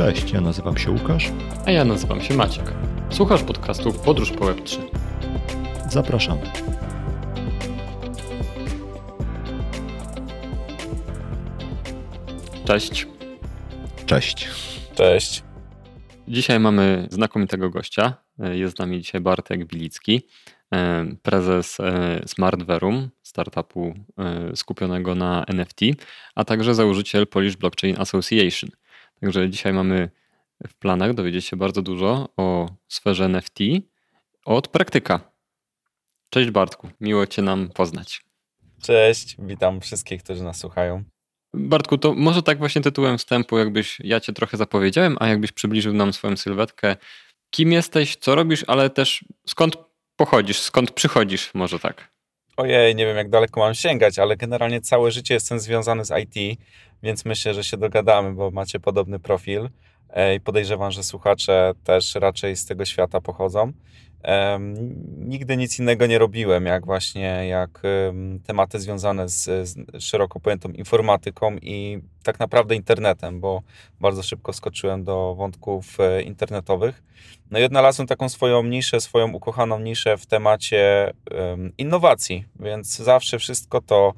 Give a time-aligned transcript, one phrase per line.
[0.00, 1.32] Cześć, ja nazywam się Łukasz.
[1.66, 2.72] A ja nazywam się Maciek.
[3.10, 4.78] Słuchasz podcastu Podróż po Web3.
[5.88, 6.40] Zapraszamy.
[12.64, 13.06] Cześć.
[14.06, 14.48] Cześć.
[14.94, 15.42] Cześć.
[16.28, 18.14] Dzisiaj mamy znakomitego gościa.
[18.38, 20.22] Jest z nami dzisiaj Bartek Bilicki,
[20.74, 25.80] e, prezes e, Smartverum, startupu e, skupionego na NFT,
[26.34, 28.70] a także założyciel Polish Blockchain Association.
[29.20, 30.10] Także dzisiaj mamy
[30.68, 33.58] w planach dowiedzieć się bardzo dużo o sferze NFT
[34.44, 35.20] od praktyka.
[36.30, 38.24] Cześć Bartku, miło Cię nam poznać.
[38.82, 41.04] Cześć, witam wszystkich, którzy nas słuchają.
[41.54, 45.92] Bartku, to może tak właśnie tytułem wstępu, jakbyś ja Cię trochę zapowiedziałem, a jakbyś przybliżył
[45.92, 46.96] nam swoją sylwetkę.
[47.50, 49.76] Kim jesteś, co robisz, ale też skąd
[50.16, 52.12] pochodzisz, skąd przychodzisz, może tak?
[52.56, 56.60] Ojej, nie wiem jak daleko mam sięgać, ale generalnie całe życie jestem związany z IT,
[57.02, 59.68] więc myślę, że się dogadamy, bo macie podobny profil
[60.36, 63.72] i podejrzewam, że słuchacze też raczej z tego świata pochodzą.
[65.18, 67.82] Nigdy nic innego nie robiłem, jak właśnie jak
[68.46, 73.62] tematy związane z, z szeroko pojętą informatyką i tak naprawdę internetem, bo
[74.00, 77.02] bardzo szybko skoczyłem do wątków e, internetowych.
[77.50, 81.12] No i odnalazłem taką swoją niszę, swoją ukochaną niszę w temacie
[81.78, 84.14] innowacji, więc zawsze wszystko to,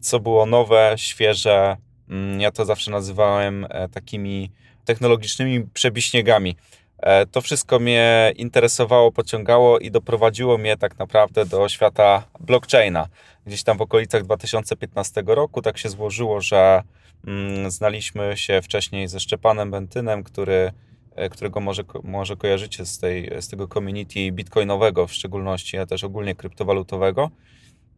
[0.00, 1.76] co było nowe, świeże,
[2.08, 4.50] mm, ja to zawsze nazywałem e, takimi
[4.84, 6.56] technologicznymi przebiśniegami.
[6.98, 13.08] E, to wszystko mnie interesowało, pociągało i doprowadziło mnie tak naprawdę do świata blockchaina.
[13.46, 16.82] Gdzieś tam w okolicach 2015 roku tak się złożyło, że
[17.26, 20.72] mm, znaliśmy się wcześniej ze Szczepanem Bentynem, który,
[21.16, 26.04] e, którego może, może kojarzycie z, tej, z tego community bitcoinowego w szczególności, ale też
[26.04, 27.30] ogólnie kryptowalutowego.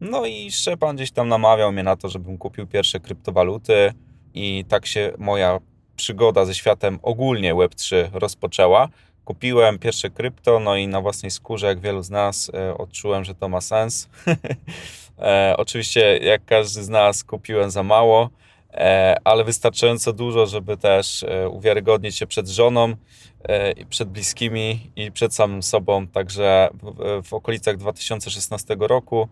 [0.01, 3.93] No i Szczepan gdzieś tam namawiał mnie na to, żebym kupił pierwsze kryptowaluty
[4.33, 5.59] i tak się moja
[5.99, 8.89] przygoda ze światem ogólnie Web3 rozpoczęła.
[9.25, 13.35] Kupiłem pierwsze krypto, no i na własnej skórze, jak wielu z nas, e, odczułem, że
[13.35, 14.09] to ma sens.
[15.19, 18.29] e, oczywiście, jak każdy z nas, kupiłem za mało,
[18.73, 22.93] e, ale wystarczająco dużo, żeby też e, uwiarygodnić się przed żoną,
[23.43, 26.07] e, przed bliskimi i przed samym sobą.
[26.07, 29.27] Także w, w okolicach 2016 roku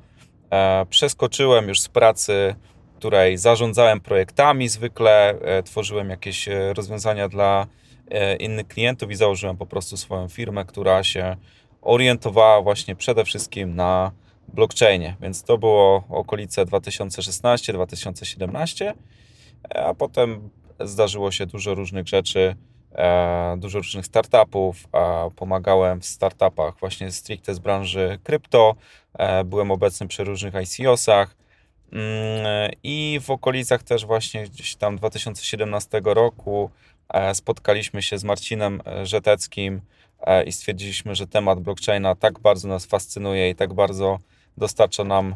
[0.51, 2.56] e, przeskoczyłem już z pracy
[2.97, 7.68] której zarządzałem projektami zwykle, e, tworzyłem jakieś e, rozwiązania dla
[8.12, 11.36] e, innych klientów i założyłem po prostu swoją firmę, która się
[11.81, 14.12] orientowała właśnie przede wszystkim na
[14.47, 15.16] blockchainie.
[15.22, 18.94] Więc to było okolice 2016-2017,
[19.75, 20.50] a potem
[20.80, 22.56] zdarzyło się dużo różnych rzeczy,
[23.57, 24.88] dużo różnych startupów.
[25.36, 28.75] Pomagałem w startupach właśnie stricte z branży krypto.
[29.46, 31.36] Byłem obecny przy różnych ICO-sach
[32.84, 36.70] I w okolicach też właśnie gdzieś tam 2017 roku
[37.09, 39.81] e, spotkaliśmy się z Marcinem e, Żeteckim
[40.22, 44.20] e, i stwierdziliśmy, że temat blockchaina tak bardzo nas fascynuje i tak bardzo
[44.58, 45.36] dostarcza nam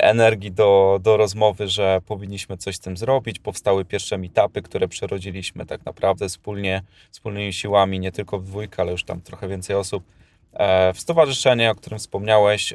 [0.00, 3.38] energii do, do rozmowy, że powinniśmy coś z tym zrobić.
[3.38, 8.92] Powstały pierwsze meetupy, które przerodziliśmy tak naprawdę wspólnie, wspólnymi siłami, nie tylko w dwójkę, ale
[8.92, 10.04] już tam trochę więcej osób
[10.94, 12.72] w stowarzyszenie, o którym wspomniałeś,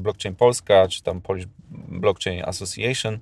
[0.00, 1.46] Blockchain Polska, czy tam Polish
[1.88, 3.18] Blockchain Association.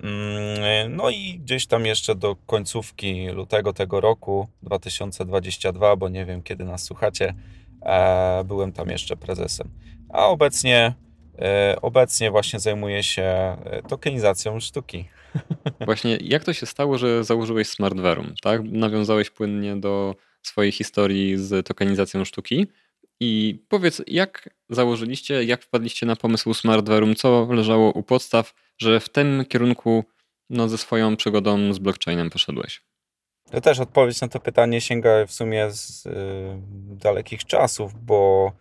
[0.00, 6.42] Mm, no i gdzieś tam jeszcze do końcówki lutego tego roku 2022, bo nie wiem
[6.42, 7.34] kiedy nas słuchacie,
[7.82, 9.70] e, byłem tam jeszcze prezesem.
[10.08, 10.94] A obecnie,
[11.82, 13.56] obecnie właśnie zajmuję się
[13.88, 15.08] tokenizacją sztuki.
[15.86, 18.62] Właśnie jak to się stało, że założyłeś Smartverum, tak?
[18.64, 22.66] Nawiązałeś płynnie do swojej historii z tokenizacją sztuki.
[23.20, 29.08] I powiedz, jak założyliście, jak wpadliście na pomysł Smartverum, co leżało u podstaw, że w
[29.08, 30.04] tym kierunku
[30.50, 32.82] no, ze swoją przygodą z blockchainem poszedłeś?
[33.50, 36.10] To też odpowiedź na to pytanie sięga w sumie z y,
[36.96, 38.52] dalekich czasów, bo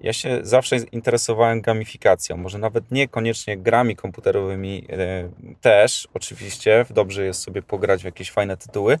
[0.00, 5.28] ja się zawsze interesowałem gamifikacją, może nawet niekoniecznie grami komputerowymi e,
[5.60, 8.98] też, oczywiście, dobrze jest sobie pograć w jakieś fajne tytuły,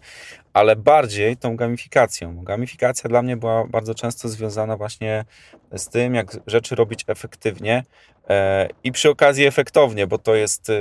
[0.52, 2.44] ale bardziej tą gamifikacją.
[2.44, 5.24] Gamifikacja dla mnie była bardzo często związana właśnie
[5.72, 7.84] z tym, jak rzeczy robić efektywnie
[8.28, 10.74] e, i przy okazji efektownie, bo to jest e,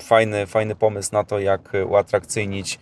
[0.00, 2.78] fajny, fajny pomysł na to, jak uatrakcyjnić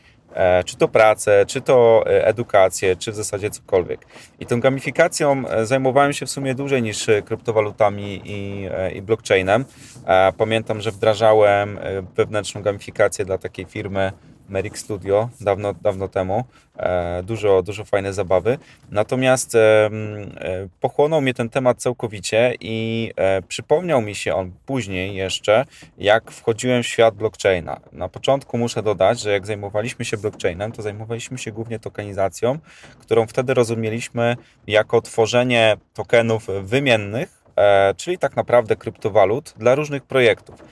[0.64, 4.06] czy to pracę, czy to e, edukację, czy w zasadzie cokolwiek.
[4.40, 9.64] I tą gamifikacją e, zajmowałem się w sumie dłużej niż kryptowalutami i, i blockchainem.
[10.38, 11.78] Pamiętam, że wdrażałem
[12.16, 14.12] wewnętrzną gamifikację dla takiej firmy
[14.48, 16.44] Merrick Studio dawno, dawno temu.
[16.78, 18.58] E, dużo, dużo fajne zabawy.
[18.90, 19.90] Natomiast e,
[20.80, 25.64] pochłonął mnie ten temat całkowicie i e, przypomniał mi się on później jeszcze,
[25.98, 27.80] jak wchodziłem w świat blockchaina.
[27.92, 32.58] Na początku muszę dodać, że jak zajmowaliśmy się blockchainem, to zajmowaliśmy się głównie tokenizacją,
[32.98, 34.36] którą wtedy rozumieliśmy
[34.66, 37.44] jako tworzenie tokenów wymiennych,
[37.96, 40.62] czyli tak naprawdę kryptowalut dla różnych projektów.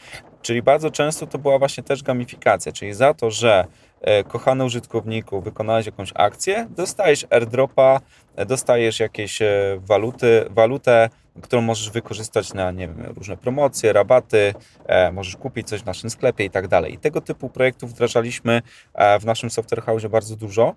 [0.42, 3.64] Czyli bardzo często to była właśnie też gamifikacja, czyli za to, że
[4.00, 8.00] e, kochany użytkowniku wykonałeś jakąś akcję, dostajesz airdropa,
[8.46, 11.10] dostajesz jakieś e, waluty, walutę,
[11.40, 14.54] którą możesz wykorzystać na nie wiem, różne promocje, rabaty,
[14.86, 16.94] e, możesz kupić coś w naszym sklepie i tak dalej.
[16.94, 18.62] I tego typu projektów wdrażaliśmy
[18.94, 20.74] e, w naszym software house bardzo dużo.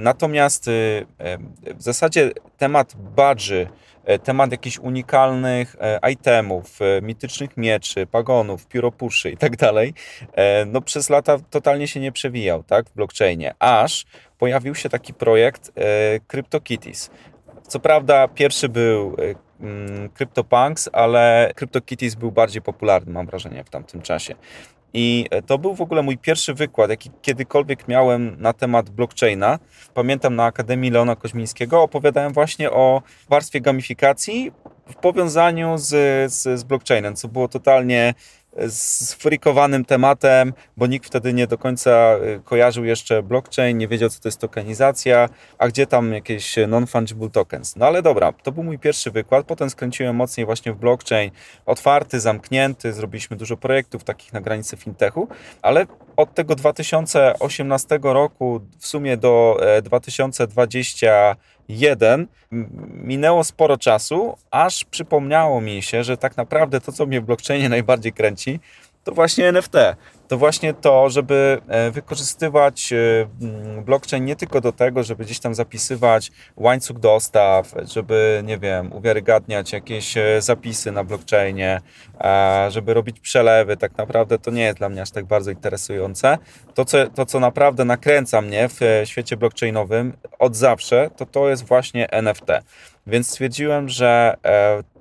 [0.00, 3.68] Natomiast y, em, w zasadzie temat badży,
[4.04, 9.94] e, temat jakichś unikalnych e, itemów, mitycznych mieczy, pagonów, pióropuszy i tak dalej,
[10.66, 14.04] no przez lata totalnie się nie przewijał, tak, w blockchainie, aż
[14.38, 15.72] pojawił się taki projekt
[16.26, 17.10] CryptoKitties.
[17.72, 19.34] Co prawda pierwszy był e,
[19.64, 24.34] mm, CryptoPunks, ale CryptoKitties był bardziej popularny, mam wrażenie, w tamtym czasie.
[24.94, 29.58] I e, to był w ogóle mój pierwszy wykład, jaki kiedykolwiek miałem na temat blockchaina.
[29.94, 34.52] Pamiętam na Akademii Leona Koźmińskiego opowiadałem właśnie o warstwie gamifikacji
[34.86, 35.88] w powiązaniu z,
[36.32, 38.14] z, z blockchainem, co było totalnie
[38.68, 44.20] sfrikowanym tematem, bo nikt wtedy nie do końca e, kojarzył jeszcze blockchain, nie wiedział, co
[44.20, 45.28] to jest tokenizacja,
[45.58, 47.76] a gdzie tam jakieś e, non-fungible tokens.
[47.76, 51.30] No ale dobra, to był mój pierwszy wykład, potem skręciłem mocniej właśnie w blockchain,
[51.66, 55.28] otwarty, zamknięty, zrobiliśmy dużo projektów takich na granicy fintechu,
[55.62, 61.36] ale od tego 2018 roku w sumie do e, 2020
[61.68, 62.26] jeden.
[62.94, 67.68] Minęło sporo czasu, aż przypomniało mi się, że tak naprawdę to, co mnie w blockchainie
[67.68, 68.60] najbardziej kręci,
[69.04, 69.74] to właśnie NFT.
[70.28, 72.96] To właśnie to, żeby e, wykorzystywać e,
[73.82, 79.72] blockchain nie tylko do tego, żeby gdzieś tam zapisywać łańcuch dostaw, żeby, nie wiem, uwiarygadniać
[79.72, 81.80] jakieś e, zapisy na blockchainie,
[82.68, 83.76] żeby robić przelewy.
[83.76, 86.38] Tak naprawdę to nie jest dla mnie aż tak bardzo interesujące.
[86.74, 91.66] To, co, to, co naprawdę nakręca mnie w świecie blockchainowym od zawsze, to to jest
[91.66, 92.46] właśnie NFT.
[93.06, 94.36] Więc stwierdziłem, że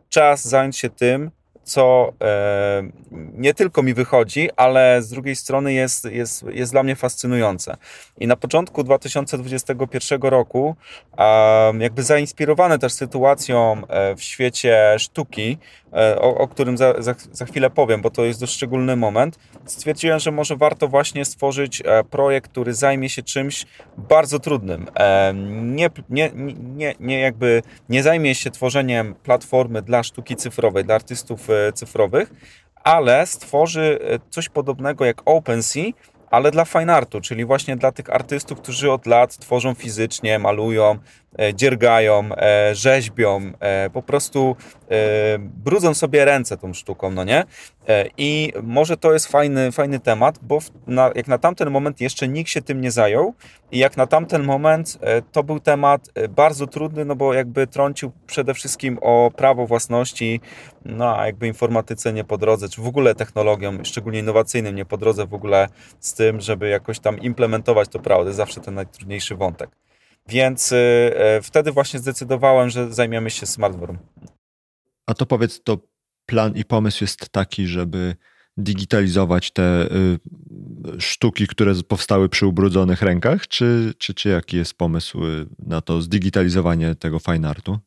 [0.10, 1.32] czas zająć się tym,
[1.64, 6.96] co e, nie tylko mi wychodzi, ale z drugiej strony jest, jest, jest dla mnie
[6.96, 7.78] fascynujące.
[8.20, 10.76] I na początku 2021 roku,
[11.80, 15.58] jakby zainspirowany też sytuacją e, w świecie sztuki,
[15.94, 19.40] e, o, o którym za, za, za chwilę powiem, bo to jest dość szczególny moment,
[19.66, 23.66] stwierdziłem, że może warto właśnie stworzyć projekt, który zajmie się czymś
[23.98, 24.88] bardzo trudnym.
[25.62, 31.48] Nie, nie, nie, nie jakby nie zajmie się tworzeniem platformy dla sztuki cyfrowej, dla artystów
[31.74, 32.32] cyfrowych,
[32.84, 35.92] ale stworzy e, coś podobnego jak OpenSea,
[36.32, 40.92] ale dla fine artu, czyli właśnie dla tych artystów, którzy od lat tworzą fizycznie, malują,
[40.92, 40.98] e,
[41.54, 44.56] dziergają, e, rzeźbią, e, po prostu
[44.92, 44.96] e,
[45.40, 47.44] brudzą sobie ręce tą sztuką, no nie?
[47.88, 52.28] E, I może to jest fajny, fajny temat, bo na, jak na tamten moment jeszcze
[52.28, 53.34] nikt się tym nie zajął
[53.72, 57.68] i jak na tamten moment e, to był temat e, bardzo trudny, no bo jakby
[57.68, 60.42] trącił przede wszystkim o prawo własności,
[60.86, 64.98] no a jakby informatyce nie po drodze, czy w ogóle technologiom, szczególnie innowacyjnym nie po
[64.98, 65.68] drodze w ogóle
[66.00, 68.22] z tym, żeby jakoś tam implementować to prawo.
[68.22, 69.70] To jest zawsze ten najtrudniejszy wątek.
[70.28, 70.76] Więc y,
[71.16, 73.98] e, wtedy właśnie zdecydowałem, że zajmiemy się smartware'em.
[75.06, 75.78] A to powiedz, to
[76.26, 78.16] plan i pomysł jest taki, żeby
[78.58, 80.20] digitalizować te y,
[81.02, 86.02] sztuki, które powstały przy ubrudzonych rękach, czy, czy, czy jaki jest pomysł y, na to
[86.02, 87.80] zdigitalizowanie tego fine artu?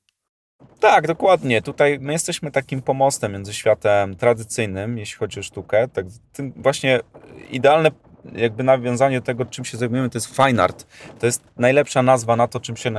[0.80, 1.62] Tak, dokładnie.
[1.62, 5.88] Tutaj my jesteśmy takim pomostem między światem tradycyjnym, jeśli chodzi o sztukę.
[5.88, 6.06] Tak,
[6.56, 7.00] właśnie
[7.50, 7.90] idealne
[8.32, 10.86] jakby nawiązanie tego, czym się zajmujemy, to jest fine art.
[11.18, 12.90] To jest najlepsza nazwa na to, czym się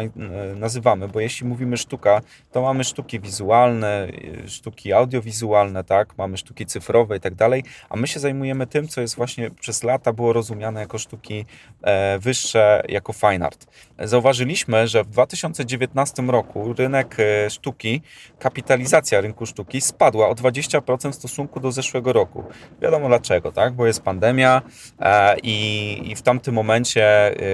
[0.55, 4.07] nazywamy, bo jeśli mówimy sztuka, to mamy sztuki wizualne,
[4.43, 8.87] e, sztuki audiowizualne, tak, mamy sztuki cyfrowe i tak dalej, a my się zajmujemy tym,
[8.87, 11.45] co jest właśnie przez lata było rozumiane jako sztuki
[11.81, 13.67] e, wyższe, jako fine art.
[13.99, 18.01] Zauważyliśmy, że w 2019 roku rynek e, sztuki,
[18.39, 22.43] kapitalizacja rynku sztuki spadła o 20% w stosunku do zeszłego roku.
[22.81, 23.73] Wiadomo dlaczego, tak?
[23.73, 24.61] Bo jest pandemia
[24.99, 27.05] e, i, i w tamtym momencie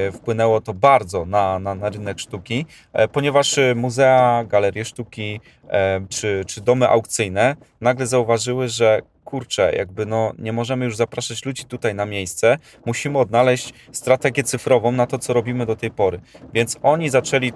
[0.07, 5.39] e, wpłynęło to bardzo na, na, na rynek sztuki, e, ponieważ e, muzea, galerie sztuki
[5.69, 9.01] e, czy, czy domy aukcyjne nagle zauważyły, że
[9.31, 14.91] kurczę, jakby no nie możemy już zapraszać ludzi tutaj na miejsce, musimy odnaleźć strategię cyfrową
[14.91, 16.21] na to, co robimy do tej pory.
[16.53, 17.53] Więc oni zaczęli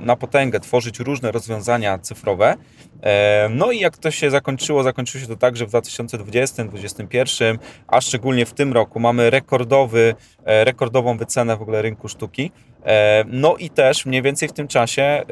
[0.00, 2.54] na potęgę tworzyć różne rozwiązania cyfrowe.
[3.02, 7.58] E, no i jak to się zakończyło, zakończyło się to tak, że w 2020, 2021,
[7.86, 10.14] a szczególnie w tym roku mamy rekordowy,
[10.44, 12.50] e, rekordową wycenę w ogóle rynku sztuki.
[12.84, 15.22] E, no i też mniej więcej w tym czasie,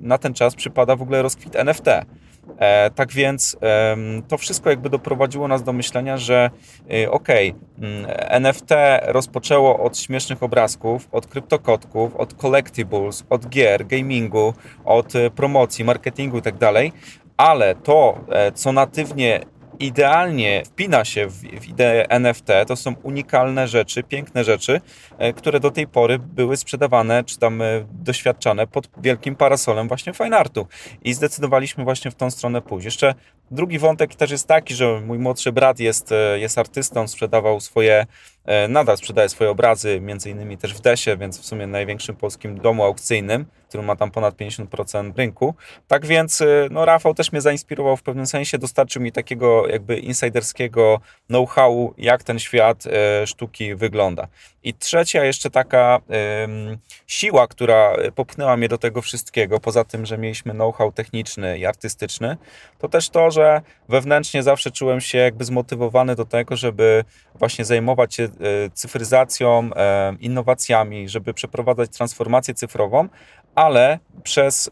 [0.00, 1.86] na ten czas przypada w ogóle rozkwit NFT.
[2.58, 3.56] E, tak więc
[4.28, 6.50] to wszystko jakby doprowadziło nas do myślenia, że
[6.92, 8.70] y, okej, okay, mm, NFT
[9.02, 16.36] rozpoczęło od śmiesznych obrazków, od kryptokotków, od collectibles, od gier, gamingu, od y, promocji, marketingu
[16.36, 16.92] itd., tak
[17.36, 19.40] ale to, e, co natywnie
[19.78, 22.48] idealnie wpina się w, w ideę NFT.
[22.66, 24.80] To są unikalne rzeczy, piękne rzeczy,
[25.18, 30.12] e, które do tej pory były sprzedawane czy tam e, doświadczane pod wielkim parasolem właśnie
[30.12, 30.66] fine artu.
[31.04, 32.84] I zdecydowaliśmy właśnie w tą stronę pójść.
[32.84, 33.14] Jeszcze
[33.50, 38.06] drugi wątek też jest taki, że mój młodszy brat jest, e, jest artystą, sprzedawał swoje
[38.68, 42.84] nadal sprzedaje swoje obrazy, między innymi też w Desie, więc w sumie największym polskim domu
[42.84, 45.54] aukcyjnym, który ma tam ponad 50% rynku.
[45.88, 49.98] Tak więc e, no, Rafał też mnie zainspirował w pewnym sensie, dostarczył mi takiego jakby
[49.98, 54.28] insiderskiego know-how, jak ten świat e, sztuki wygląda.
[54.62, 56.00] I trzecia jeszcze taka
[57.06, 62.36] siła, która popchnęła mnie do tego wszystkiego, poza tym, że mieliśmy know-how techniczny i artystyczny,
[62.78, 67.04] to też to, że wewnętrznie zawsze czułem się jakby zmotywowany do tego, żeby
[67.34, 68.28] właśnie zajmować się
[68.74, 69.70] cyfryzacją,
[70.20, 73.08] innowacjami, żeby przeprowadzać transformację cyfrową,
[73.54, 74.70] ale przez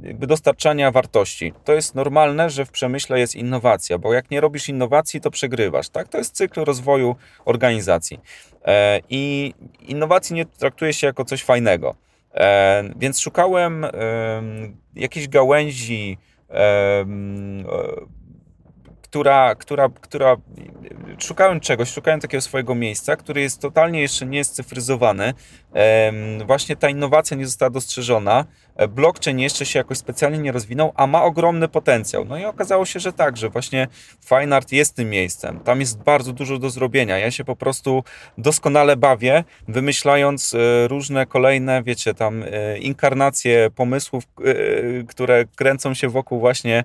[0.03, 1.53] jakby dostarczania wartości.
[1.65, 5.89] To jest normalne, że w przemyśle jest innowacja, bo jak nie robisz innowacji, to przegrywasz.
[5.89, 6.09] Tak?
[6.09, 8.21] To jest cykl rozwoju organizacji.
[8.65, 11.95] E, I innowacji nie traktuje się jako coś fajnego.
[12.35, 13.87] E, więc szukałem
[14.95, 16.19] jakiejś gałęzi
[19.11, 20.37] która, która, która
[21.19, 25.35] szukałem czegoś, szukałem takiego swojego miejsca, który jest totalnie jeszcze nie jest cyfryzowany.
[26.47, 28.45] Właśnie ta innowacja nie została dostrzeżona.
[28.79, 32.25] E, blockchain jeszcze się jakoś specjalnie nie rozwinął, a ma ogromny potencjał.
[32.25, 33.89] No i okazało się, że tak, że właśnie
[34.25, 35.61] fine art jest tym miejscem.
[35.61, 37.19] Tam jest bardzo dużo do zrobienia.
[37.19, 38.05] Ja się po prostu
[38.39, 44.25] doskonale bawię, wymyślając e, różne kolejne, wiecie, tam e, inkarnacje pomysłów,
[45.09, 46.85] które kręcą się wokół właśnie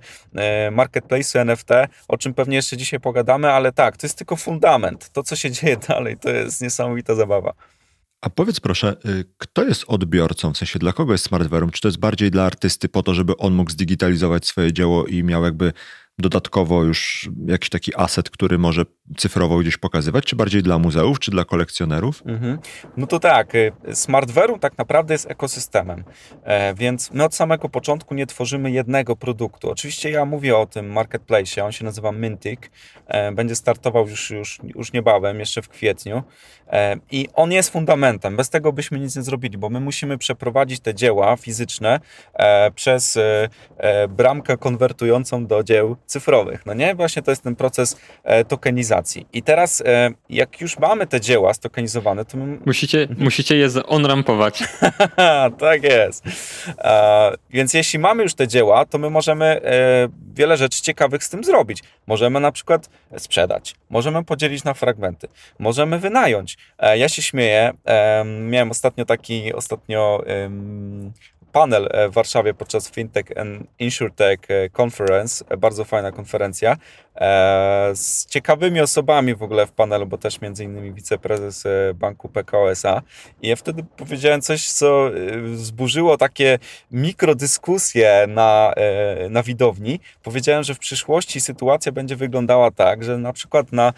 [0.71, 1.69] marketplace'u NFT,
[2.07, 5.09] o czym pewnie jeszcze dzisiaj pogadamy, ale tak, to jest tylko fundament.
[5.09, 7.53] To, co się dzieje dalej, to jest niesamowita zabawa.
[8.23, 10.53] A powiedz proszę, y, kto jest odbiorcą?
[10.53, 11.71] W sensie dla kogo jest Smartverum?
[11.71, 15.23] Czy to jest bardziej dla artysty po to, żeby on mógł zdigitalizować swoje dzieło i
[15.23, 15.73] miał jakby
[16.19, 18.85] dodatkowo już jakiś taki aset, który może
[19.17, 22.23] cyfrowo gdzieś pokazywać, czy bardziej dla muzeów, czy dla kolekcjonerów?
[22.25, 22.59] Mhm.
[22.97, 26.03] No to tak, y, Smartverum tak naprawdę jest ekosystemem,
[26.43, 29.71] e, więc my od samego początku nie tworzymy jednego produktu.
[29.71, 32.59] Oczywiście ja mówię o tym marketplace, on się nazywa Mintic,
[33.07, 36.23] e, będzie startował już, już, już niebawem, jeszcze w kwietniu
[36.67, 40.79] e, i on jest fundamentem, bez tego byśmy nic nie zrobili, bo my musimy przeprowadzić
[40.79, 41.99] te dzieła fizyczne
[42.75, 43.19] przez
[44.09, 46.65] bramkę konwertującą do dzieł cyfrowych.
[46.65, 46.95] No nie?
[46.95, 49.27] Właśnie to jest ten proces e, tokenizacji.
[49.33, 52.57] I teraz, e, jak już mamy te dzieła stokenizowane, to my...
[52.65, 54.63] Musicie, musicie je onrampować.
[55.59, 56.23] tak jest.
[56.77, 59.61] E, więc jeśli mamy już te dzieła, to my możemy
[60.33, 61.83] wiele rzeczy ciekawych z tym zrobić.
[62.07, 65.27] Możemy na przykład sprzedać, możemy podzielić na fragmenty,
[65.59, 66.57] możemy wynająć.
[66.95, 67.73] Ja się śmieję,
[68.49, 70.23] miałem ostatnio taki, ostatnio
[71.53, 75.45] panel e, w Warszawie podczas FinTech and InsurTech e, Conference.
[75.49, 76.77] E, bardzo fajna konferencja.
[77.93, 81.63] Z ciekawymi osobami w ogóle w panelu, bo też między innymi wiceprezes
[81.95, 83.01] banku PKO SA.
[83.41, 85.11] I ja wtedy powiedziałem coś, co
[85.55, 86.59] zburzyło takie
[86.91, 88.73] mikrodyskusje na,
[89.29, 89.99] na widowni.
[90.23, 93.93] Powiedziałem, że w przyszłości sytuacja będzie wyglądała tak, że na przykład na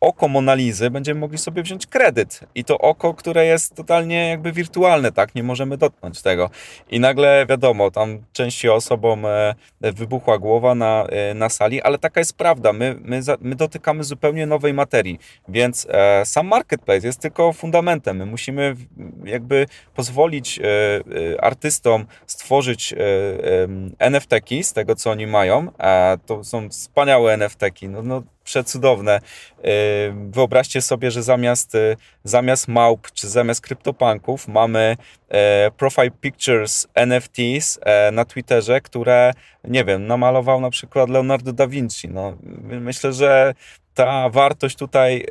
[0.00, 2.40] oko Monalizy będziemy mogli sobie wziąć kredyt.
[2.54, 5.34] I to oko, które jest totalnie jakby wirtualne, tak?
[5.34, 6.50] Nie możemy dotknąć tego.
[6.90, 12.20] I nagle wiadomo, tam części osobom e, wybuchła głowa na, e, na sali, ale taka
[12.20, 12.72] jest prawda.
[12.72, 15.18] My, my, my dotykamy zupełnie nowej materii,
[15.48, 18.16] więc e, sam marketplace jest tylko fundamentem.
[18.16, 18.76] My musimy
[19.24, 20.60] jakby pozwolić
[21.40, 22.94] artystom stworzyć
[23.98, 25.68] NFT-ki z tego, co oni mają.
[26.26, 27.88] To są wspaniałe NFT-ki.
[27.88, 29.20] No, no, przecudowne.
[30.30, 31.72] Wyobraźcie sobie, że zamiast,
[32.24, 34.96] zamiast małp czy zamiast kryptopunków mamy
[35.76, 37.78] profile pictures NFTs
[38.12, 39.32] na Twitterze, które,
[39.64, 42.08] nie wiem, namalował na przykład Leonardo da Vinci.
[42.08, 43.54] No, myślę, że
[43.94, 45.26] ta wartość tutaj,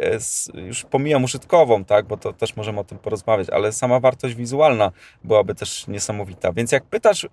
[0.54, 4.92] już pomijam użytkową, tak, bo to też możemy o tym porozmawiać, ale sama wartość wizualna
[5.24, 6.54] byłaby też niesamowita.
[6.54, 7.28] Więc jak pytasz,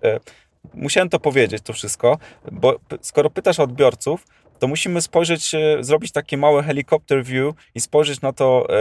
[0.73, 2.17] musiałem to powiedzieć, to wszystko,
[2.51, 4.25] bo skoro pytasz odbiorców,
[4.63, 8.73] to musimy spojrzeć, e, zrobić takie małe helicopter view i spojrzeć na to e,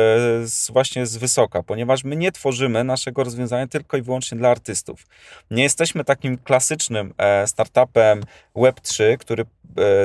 [0.46, 5.06] z, właśnie z wysoka, ponieważ my nie tworzymy naszego rozwiązania tylko i wyłącznie dla artystów.
[5.50, 8.22] Nie jesteśmy takim klasycznym e, startupem
[8.56, 9.44] Web3, który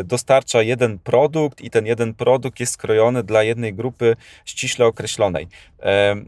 [0.05, 4.15] dostarcza jeden produkt i ten jeden produkt jest skrojony dla jednej grupy
[4.45, 5.47] ściśle określonej.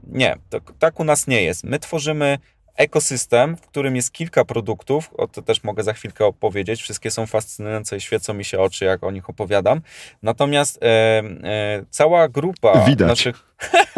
[0.08, 1.64] Nie, to, tak u nas nie jest.
[1.64, 2.38] My tworzymy
[2.80, 7.26] ekosystem, w którym jest kilka produktów, o to też mogę za chwilkę opowiedzieć, wszystkie są
[7.26, 9.82] fascynujące i świecą mi się oczy, jak o nich opowiadam.
[10.24, 13.08] Natomiast e, e, cała grupa Widać.
[13.08, 13.36] naszych...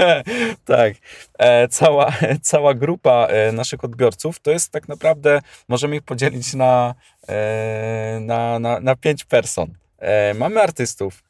[0.65, 0.93] tak,
[1.39, 2.13] e, cała,
[2.51, 6.95] cała grupa e, naszych odbiorców to jest tak naprawdę, możemy ich podzielić na,
[7.27, 9.73] e, na, na, na pięć person.
[9.99, 11.23] E, mamy artystów,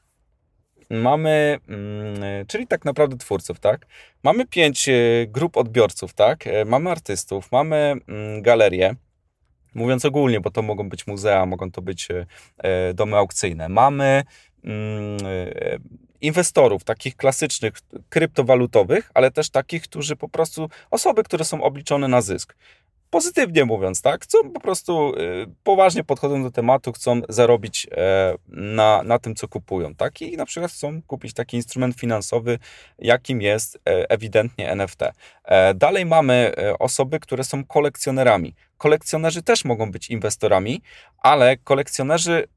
[0.91, 3.85] mamy, mm, czyli tak naprawdę twórców, tak?
[4.23, 4.93] Mamy pięć e,
[5.27, 6.47] grup odbiorców, tak?
[6.47, 8.95] E, mamy artystów, mamy mm, galerię,
[9.75, 12.07] mówiąc ogólnie, bo to mogą być muzea, mogą to być
[12.57, 13.69] e, domy aukcyjne.
[13.69, 14.23] Mamy
[14.63, 15.17] mm,
[16.21, 17.73] inwestorów, takich klasycznych,
[18.09, 22.55] kryptowalutowych, ale też takich, którzy po prostu, osoby, które są obliczone na zysk
[23.11, 29.03] pozytywnie mówiąc, tak, chcą po prostu y, poważnie podchodzą do tematu, chcą zarobić e, na,
[29.03, 32.59] na tym, co kupują, tak, i na przykład chcą kupić taki instrument finansowy,
[32.99, 35.01] jakim jest e, ewidentnie NFT.
[35.45, 38.55] E, dalej mamy osoby, które są kolekcjonerami.
[38.77, 40.81] Kolekcjonerzy też mogą być inwestorami,
[41.17, 42.47] ale kolekcjonerzy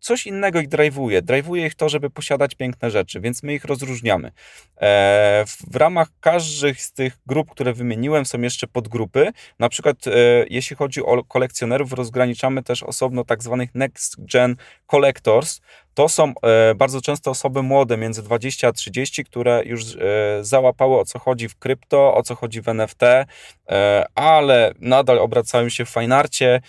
[0.00, 1.22] coś innego ich drive'uje.
[1.22, 4.32] Drive'uje ich to, żeby posiadać piękne rzeczy, więc my ich rozróżniamy.
[4.80, 9.32] E, w ramach każdych z tych grup, które wymieniłem, są jeszcze podgrupy.
[9.58, 10.10] Na przykład, e,
[10.50, 15.60] jeśli chodzi o kolekcjonerów, rozgraniczamy też osobno tak zwanych next gen collectors,
[15.98, 19.98] to są e, bardzo często osoby młode, między 20 a 30, które już e,
[20.40, 25.68] załapały o co chodzi w krypto, o co chodzi w NFT, e, ale nadal obracają
[25.68, 26.60] się w fajnarcie,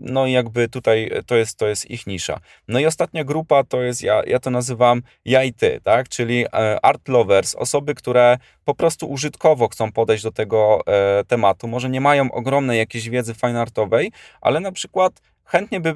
[0.00, 2.40] no i jakby tutaj to jest, to jest ich nisza.
[2.68, 6.08] No i ostatnia grupa to jest, ja, ja to nazywam ja i ty, tak?
[6.08, 6.46] czyli
[6.82, 10.80] art lovers, osoby, które po prostu użytkowo chcą podejść do tego
[11.28, 15.94] tematu, może nie mają ogromnej jakiejś wiedzy fajnartowej, ale na przykład chętnie by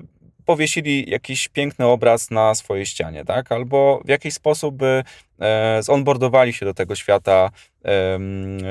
[0.49, 3.53] powiesili jakiś piękny obraz na swojej ścianie, tak?
[3.53, 5.05] Albo w jakiś sposób by
[5.41, 7.51] e, zonboardowali się do tego świata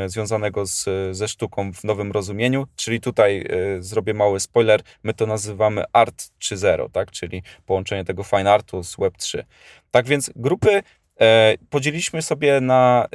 [0.07, 5.25] związanego z, ze sztuką w nowym rozumieniu, czyli tutaj e, zrobię mały spoiler, my to
[5.25, 7.11] nazywamy Art 3.0, tak?
[7.11, 9.43] Czyli połączenie tego fine artu z Web3.
[9.91, 10.81] Tak więc grupy
[11.19, 13.07] e, podzieliliśmy sobie na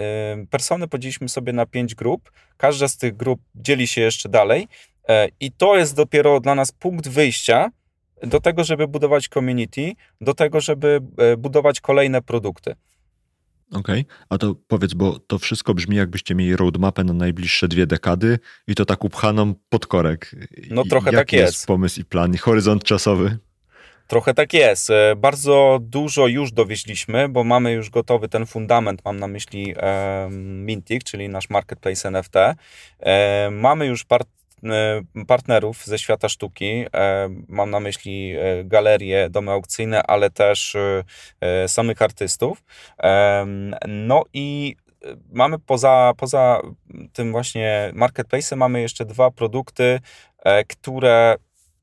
[0.50, 2.32] persony, podzieliliśmy sobie na pięć grup.
[2.56, 4.68] Każda z tych grup dzieli się jeszcze dalej
[5.40, 7.70] i to jest dopiero dla nas punkt wyjścia,
[8.22, 12.74] do tego, żeby budować community, do tego, żeby e, budować kolejne produkty.
[13.72, 14.16] Okej, okay.
[14.28, 18.74] a to powiedz, bo to wszystko brzmi jakbyście mieli roadmapę na najbliższe dwie dekady i
[18.74, 20.35] to tak upchaną pod korek.
[20.70, 21.54] No trochę Jaki tak jest.
[21.54, 23.38] jest pomysł i plan, i horyzont czasowy?
[24.06, 24.90] Trochę tak jest.
[24.90, 30.28] E, bardzo dużo już dowieźliśmy, bo mamy już gotowy ten fundament, mam na myśli e,
[30.30, 32.37] Mintic, czyli nasz marketplace NFT.
[33.00, 34.28] E, mamy już part
[35.27, 36.85] partnerów ze świata sztuki.
[36.94, 40.77] E, mam na myśli e, galerie, domy aukcyjne, ale też
[41.66, 42.64] samych artystów.
[43.88, 44.77] No i
[45.33, 46.61] mamy poza, poza
[47.12, 50.01] tym właśnie marketplace'em mamy jeszcze dwa produkty,
[50.68, 51.37] które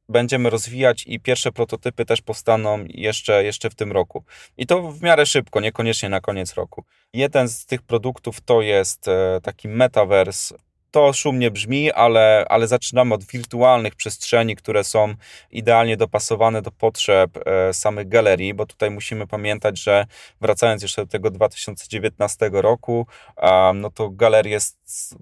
[0.10, 4.24] będziemy rozwijać i pierwsze prototypy też powstaną jeszcze, jeszcze w tym roku.
[4.58, 6.84] I to w miarę szybko, niekoniecznie na koniec roku.
[7.14, 9.06] Jeden z tych produktów to jest
[9.44, 10.56] taki metaverse
[10.92, 15.14] to szumnie brzmi, ale, ale zaczynamy od wirtualnych przestrzeni, które są
[15.52, 20.06] idealnie dopasowane do potrzeb e, samych galerii, bo tutaj musimy pamiętać, że
[20.42, 23.08] wracając jeszcze do tego 2019 roku,
[23.76, 24.60] no to galerie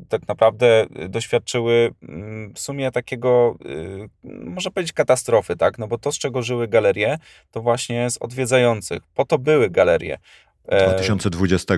[0.10, 5.78] tak naprawdę doświadczyły mm, w sumie takiego, y, można powiedzieć, katastrofy, tak?
[5.78, 7.18] No bo to, z czego żyły galerie,
[7.52, 9.00] to właśnie z odwiedzających.
[9.16, 10.18] Po to były galerie.
[10.68, 11.74] 2020.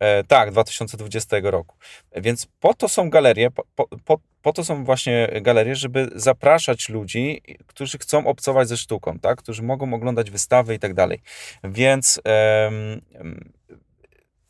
[0.00, 1.76] E, tak, 2020 roku.
[2.16, 3.64] Więc po to są galerie, po,
[4.04, 9.38] po, po, to są właśnie galerie, żeby zapraszać ludzi, którzy chcą obcować ze sztuką, tak?
[9.38, 11.20] którzy mogą oglądać wystawy i tak dalej.
[11.64, 12.20] Więc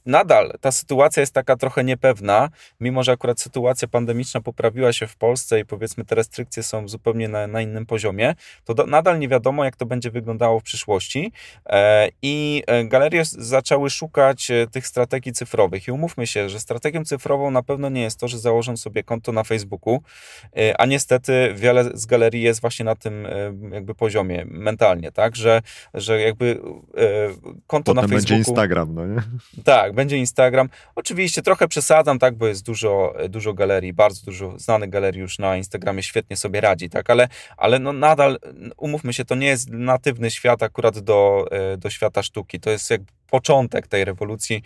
[0.07, 2.49] nadal ta sytuacja jest taka trochę niepewna,
[2.81, 7.29] mimo że akurat sytuacja pandemiczna poprawiła się w Polsce i powiedzmy te restrykcje są zupełnie
[7.29, 8.35] na, na innym poziomie,
[8.65, 11.33] to do, nadal nie wiadomo, jak to będzie wyglądało w przyszłości.
[11.67, 15.89] E, I e, galerie zaczęły szukać e, tych strategii cyfrowych.
[15.89, 19.33] I umówmy się, że strategią cyfrową na pewno nie jest to, że założą sobie konto
[19.33, 20.03] na Facebooku,
[20.79, 23.27] a niestety wiele z galerii jest właśnie na tym
[23.73, 25.63] jakby poziomie mentalnie, tak, że,
[25.95, 26.61] że jakby
[27.67, 28.17] konto Potem na Facebooku.
[28.17, 29.23] będzie Instagram, no nie?
[29.65, 30.69] Tak, będzie Instagram.
[30.95, 35.57] Oczywiście trochę przesadzam, tak, bo jest dużo, dużo galerii, bardzo dużo znanych galerii już na
[35.57, 38.39] Instagramie świetnie sobie radzi, tak, ale, ale no nadal,
[38.77, 42.61] umówmy się, to nie jest natywny świat akurat do, e, do świata sztuki.
[42.61, 44.63] To jest jakby początek tej rewolucji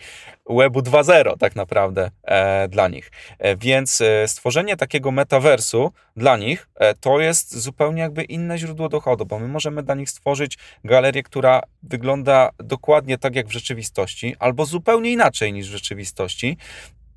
[0.49, 3.11] Webu 2.0 tak naprawdę e, dla nich.
[3.39, 8.89] E, więc e, stworzenie takiego metaversu dla nich e, to jest zupełnie jakby inne źródło
[8.89, 14.35] dochodu, bo my możemy dla nich stworzyć galerię, która wygląda dokładnie tak jak w rzeczywistości,
[14.39, 16.57] albo zupełnie inaczej niż w rzeczywistości,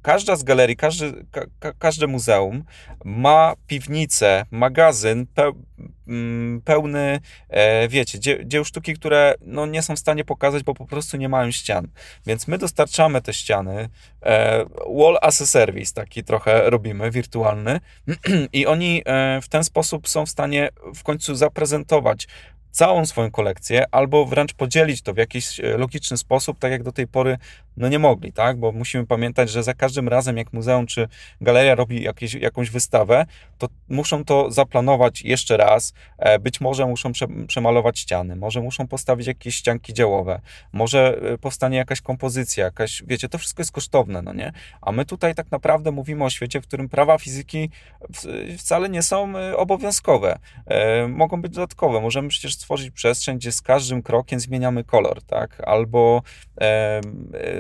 [0.03, 1.27] każda z galerii, każdy,
[1.61, 2.65] ka, każde muzeum
[3.05, 5.53] ma piwnicę, magazyn pe,
[6.09, 10.75] mm, pełny, e, wiecie, dzie, dzieł sztuki, które no, nie są w stanie pokazać, bo
[10.75, 11.89] po prostu nie mają ścian.
[12.27, 13.89] Więc my dostarczamy te ściany,
[14.23, 14.65] e,
[14.99, 17.81] wall as a service taki trochę robimy, wirtualny
[18.53, 22.29] i oni e, w ten sposób są w stanie w końcu zaprezentować
[22.71, 26.93] całą swoją kolekcję, albo wręcz podzielić to w jakiś e, logiczny sposób, tak jak do
[26.93, 27.39] tej pory
[27.79, 28.59] no nie mogli, tak?
[28.59, 31.09] Bo musimy pamiętać, że za każdym razem, jak muzeum czy
[31.41, 33.27] galeria robi jakieś, jakąś wystawę,
[33.59, 35.93] to muszą to zaplanować jeszcze raz.
[36.19, 37.13] E, być może muszą
[37.47, 40.41] przemalować ściany, może muszą postawić jakieś ścianki działowe,
[40.73, 44.53] może e, powstanie jakaś kompozycja, jakaś, wiecie, to wszystko jest kosztowne, no nie?
[44.81, 47.71] A my tutaj tak naprawdę mówimy o świecie, w którym prawa fizyki
[48.59, 50.39] wcale nie są obowiązkowe.
[51.09, 52.01] Mogą być dodatkowe.
[52.01, 55.61] Możemy przecież stworzyć przestrzeń, gdzie z każdym krokiem zmieniamy kolor, tak?
[55.61, 56.23] Albo
[56.61, 57.01] e,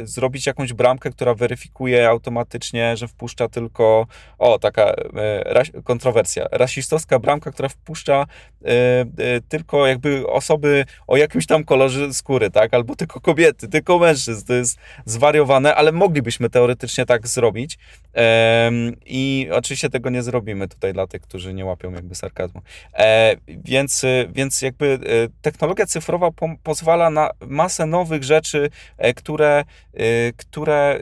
[0.02, 4.06] zrobić jakąś bramkę, która weryfikuje automatycznie, że wpuszcza tylko,
[4.38, 8.26] o, taka e, kontrowersja, rasistowska bramka, która wpuszcza
[8.64, 9.06] e, e,
[9.48, 12.74] tylko jakby osoby o jakimś tam kolorze skóry, tak?
[12.74, 14.46] Albo tylko kobiety, tylko mężczyzn.
[14.46, 17.78] To jest zwariowane, ale moglibyśmy teoretycznie tak zrobić.
[18.14, 18.70] E,
[19.06, 22.62] I oczywiście tego nie zrobimy tutaj dla tych, którzy nie łapią jakby sarkazmu.
[22.94, 24.98] E, więc, więc jakby E,
[25.42, 30.04] technologia cyfrowa po, pozwala na masę nowych rzeczy, e, które, e,
[30.36, 30.98] które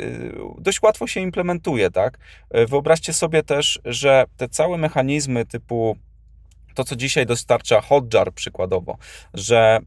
[0.58, 2.18] dość łatwo się implementuje, tak?
[2.68, 5.96] Wyobraźcie sobie też, że te całe mechanizmy typu
[6.74, 8.98] to, co dzisiaj dostarcza Hotjar przykładowo,
[9.34, 9.78] że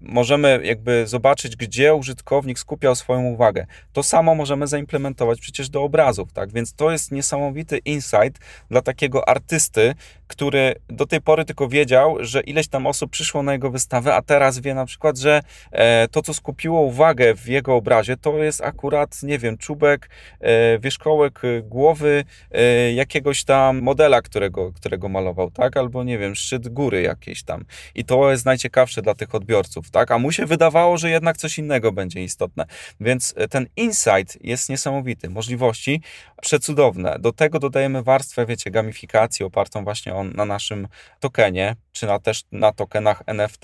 [0.00, 3.66] możemy jakby zobaczyć, gdzie użytkownik skupiał swoją uwagę.
[3.92, 6.52] To samo możemy zaimplementować przecież do obrazów, tak?
[6.52, 8.38] Więc to jest niesamowity insight
[8.70, 9.94] dla takiego artysty,
[10.30, 14.22] który do tej pory tylko wiedział, że ileś tam osób przyszło na jego wystawę, a
[14.22, 15.40] teraz wie na przykład, że
[15.72, 20.78] e, to, co skupiło uwagę w jego obrazie, to jest akurat, nie wiem, czubek, e,
[20.78, 25.76] wierzchołek głowy e, jakiegoś tam modela, którego, którego malował, tak?
[25.76, 27.64] Albo, nie wiem, szczyt góry jakiejś tam.
[27.94, 30.10] I to jest najciekawsze dla tych odbiorców, tak?
[30.10, 32.66] A mu się wydawało, że jednak coś innego będzie istotne.
[33.00, 35.30] Więc ten insight jest niesamowity.
[35.30, 36.02] Możliwości
[36.42, 37.16] przecudowne.
[37.18, 40.88] Do tego dodajemy warstwę, wiecie, gamifikacji opartą właśnie o, na naszym
[41.20, 43.62] tokenie, czy na, też na tokenach NFT,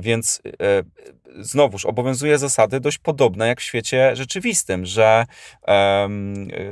[0.00, 0.82] więc e,
[1.40, 5.26] znowuż obowiązuje zasady dość podobne jak w świecie rzeczywistym, że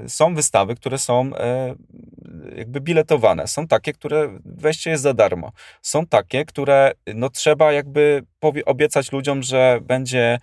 [0.06, 1.74] są wystawy, które są e,
[2.56, 8.22] jakby biletowane, są takie, które wejście jest za darmo, są takie, które no trzeba jakby
[8.66, 10.38] obiecać ludziom, że będzie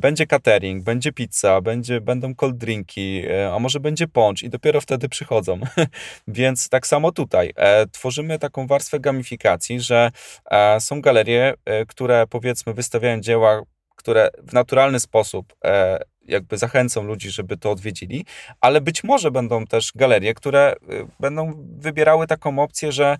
[0.00, 4.80] będzie catering, będzie pizza, będzie, będą cold drinki, e, a może będzie poncz i dopiero
[4.80, 5.60] wtedy przychodzą.
[6.28, 7.52] Więc tak samo tutaj.
[7.56, 10.10] E, tworzymy taką warstwę gamifikacji, że
[10.50, 13.62] e, są galerie, e, które powiedzmy wystawiają dzieła,
[13.96, 18.24] które w naturalny sposób e, jakby zachęcą ludzi, żeby to odwiedzili,
[18.60, 20.76] ale być może będą też galerie, które e,
[21.20, 23.16] będą wybierały taką opcję, że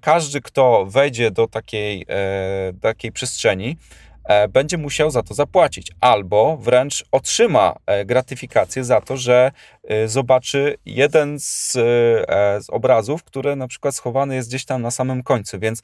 [0.00, 2.06] każdy, kto wejdzie do takiej,
[2.80, 4.09] takiej przestrzeni, E,
[4.48, 9.52] będzie musiał za to zapłacić, albo wręcz otrzyma e, gratyfikację za to, że
[9.84, 11.72] e, zobaczy jeden z,
[12.60, 15.82] z obrazów, który na przykład schowany jest gdzieś tam na samym końcu, więc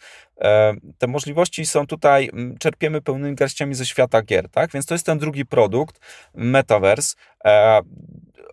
[0.99, 4.73] te możliwości są tutaj, czerpiemy pełnymi garściami ze świata gier, tak?
[4.73, 6.01] Więc to jest ten drugi produkt,
[6.35, 7.17] Metaverse.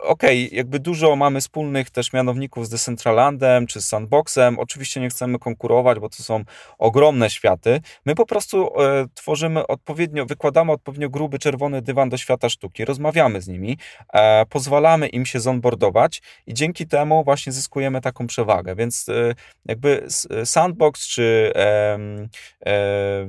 [0.02, 4.58] okej, okay, jakby dużo mamy wspólnych też mianowników z Decentralandem czy z Sandboxem.
[4.58, 6.44] Oczywiście nie chcemy konkurować, bo to są
[6.78, 7.80] ogromne światy.
[8.06, 13.40] My po prostu e, tworzymy odpowiednio, wykładamy odpowiednio gruby czerwony dywan do świata sztuki, rozmawiamy
[13.40, 13.78] z nimi,
[14.12, 18.74] e, pozwalamy im się zonboardować i dzięki temu właśnie zyskujemy taką przewagę.
[18.74, 19.34] Więc e,
[19.66, 20.06] jakby
[20.44, 21.98] Sandbox czy, e,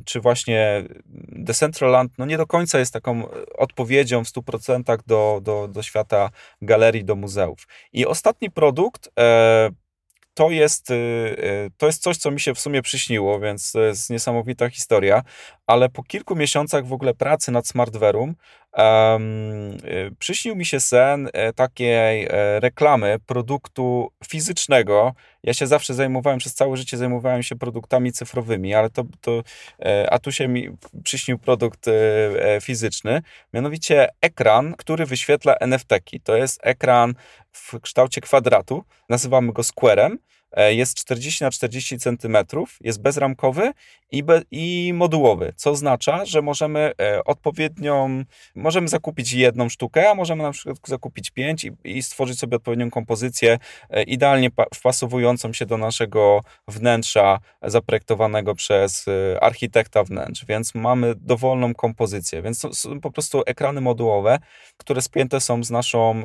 [0.05, 0.83] czy właśnie
[1.31, 3.27] Decentraland no nie do końca jest taką
[3.57, 6.29] odpowiedzią w 100% do, do, do świata
[6.61, 7.67] galerii, do muzeów.
[7.93, 9.69] I ostatni produkt e,
[10.35, 13.81] to jest, y, y, to jest coś, co mi się w sumie przyśniło, więc to
[13.81, 15.23] jest niesamowita historia,
[15.67, 18.35] ale po kilku miesiącach w ogóle pracy nad Smartverum
[18.77, 19.77] um,
[20.19, 25.13] przyśnił mi się sen e, takiej e, reklamy produktu fizycznego.
[25.43, 29.43] Ja się zawsze zajmowałem, przez całe życie zajmowałem się produktami cyfrowymi, ale to, to
[30.09, 30.69] a tu się mi
[31.03, 31.85] przyśnił produkt
[32.61, 33.21] fizyczny,
[33.53, 36.19] mianowicie ekran, który wyświetla NFT-ki.
[36.19, 37.13] To jest ekran
[37.51, 40.19] w kształcie kwadratu, nazywamy go squarem,
[40.69, 42.37] jest 40 na 40 cm,
[42.81, 43.71] jest bezramkowy
[44.15, 48.23] i, be, i modułowy, co oznacza, że możemy e, odpowiednią,
[48.55, 52.89] możemy zakupić jedną sztukę, a możemy na przykład zakupić pięć i, i stworzyć sobie odpowiednią
[52.89, 59.05] kompozycję, e, idealnie wpasowującą się do naszego wnętrza zaprojektowanego przez
[59.41, 64.39] architekta wnętrz, więc mamy dowolną kompozycję, więc to są po prostu ekrany modułowe,
[64.77, 66.23] które spięte są z naszą,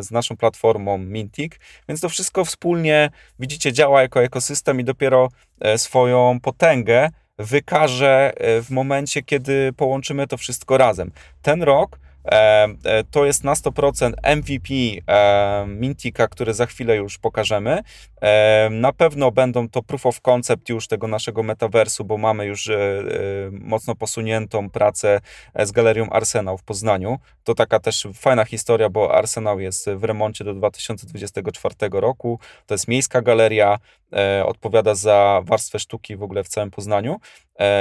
[0.00, 1.52] z naszą platformą Mintic,
[1.88, 5.28] więc to wszystko wspólnie, widzicie, działa jako ekosystem i dopiero
[5.60, 11.10] e, swoją potęgę wykaże e, w momencie, kiedy połączymy to wszystko razem.
[11.42, 11.98] Ten rok
[13.10, 14.74] to jest na 100% MVP
[15.08, 17.82] e, Mintika, który za chwilę już pokażemy.
[18.70, 22.70] Na pewno będą to proof of concept już tego naszego metaversu, bo mamy już
[23.50, 25.20] mocno posuniętą pracę
[25.58, 27.18] z galerią Arsenał w Poznaniu.
[27.44, 32.40] To taka też fajna historia, bo Arsenał jest w remoncie do 2024 roku.
[32.66, 33.78] To jest miejska galeria,
[34.44, 37.16] odpowiada za warstwę sztuki w ogóle w całym Poznaniu.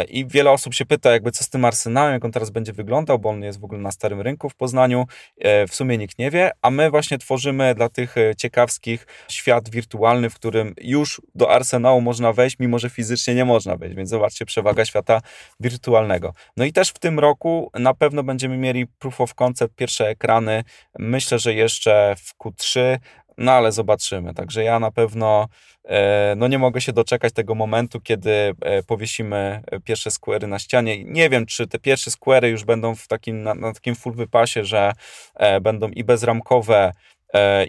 [0.09, 3.19] I wiele osób się pyta, jakby co z tym Arsenałem, jak on teraz będzie wyglądał,
[3.19, 5.05] bo on jest w ogóle na starym rynku rynku w Poznaniu.
[5.37, 9.69] E, w sumie nikt nie wie, a my właśnie tworzymy dla tych e, ciekawskich świat
[9.69, 13.95] wirtualny, w którym już do arsenału można wejść, mimo że fizycznie nie można wejść.
[13.95, 15.21] Więc zobaczcie, przewaga świata
[15.59, 16.33] wirtualnego.
[16.57, 20.63] No i też w tym roku na pewno będziemy mieli proof of concept, pierwsze ekrany.
[20.99, 22.99] Myślę, że jeszcze w Q3
[23.37, 24.33] no ale zobaczymy.
[24.33, 25.47] Także ja na pewno
[25.83, 31.03] e, no nie mogę się doczekać tego momentu, kiedy e, powiesimy pierwsze skwery na ścianie.
[31.03, 34.65] Nie wiem, czy te pierwsze skwery już będą w takim, na, na takim full wypasie,
[34.65, 34.93] że
[35.35, 36.91] e, będą i bezramkowe,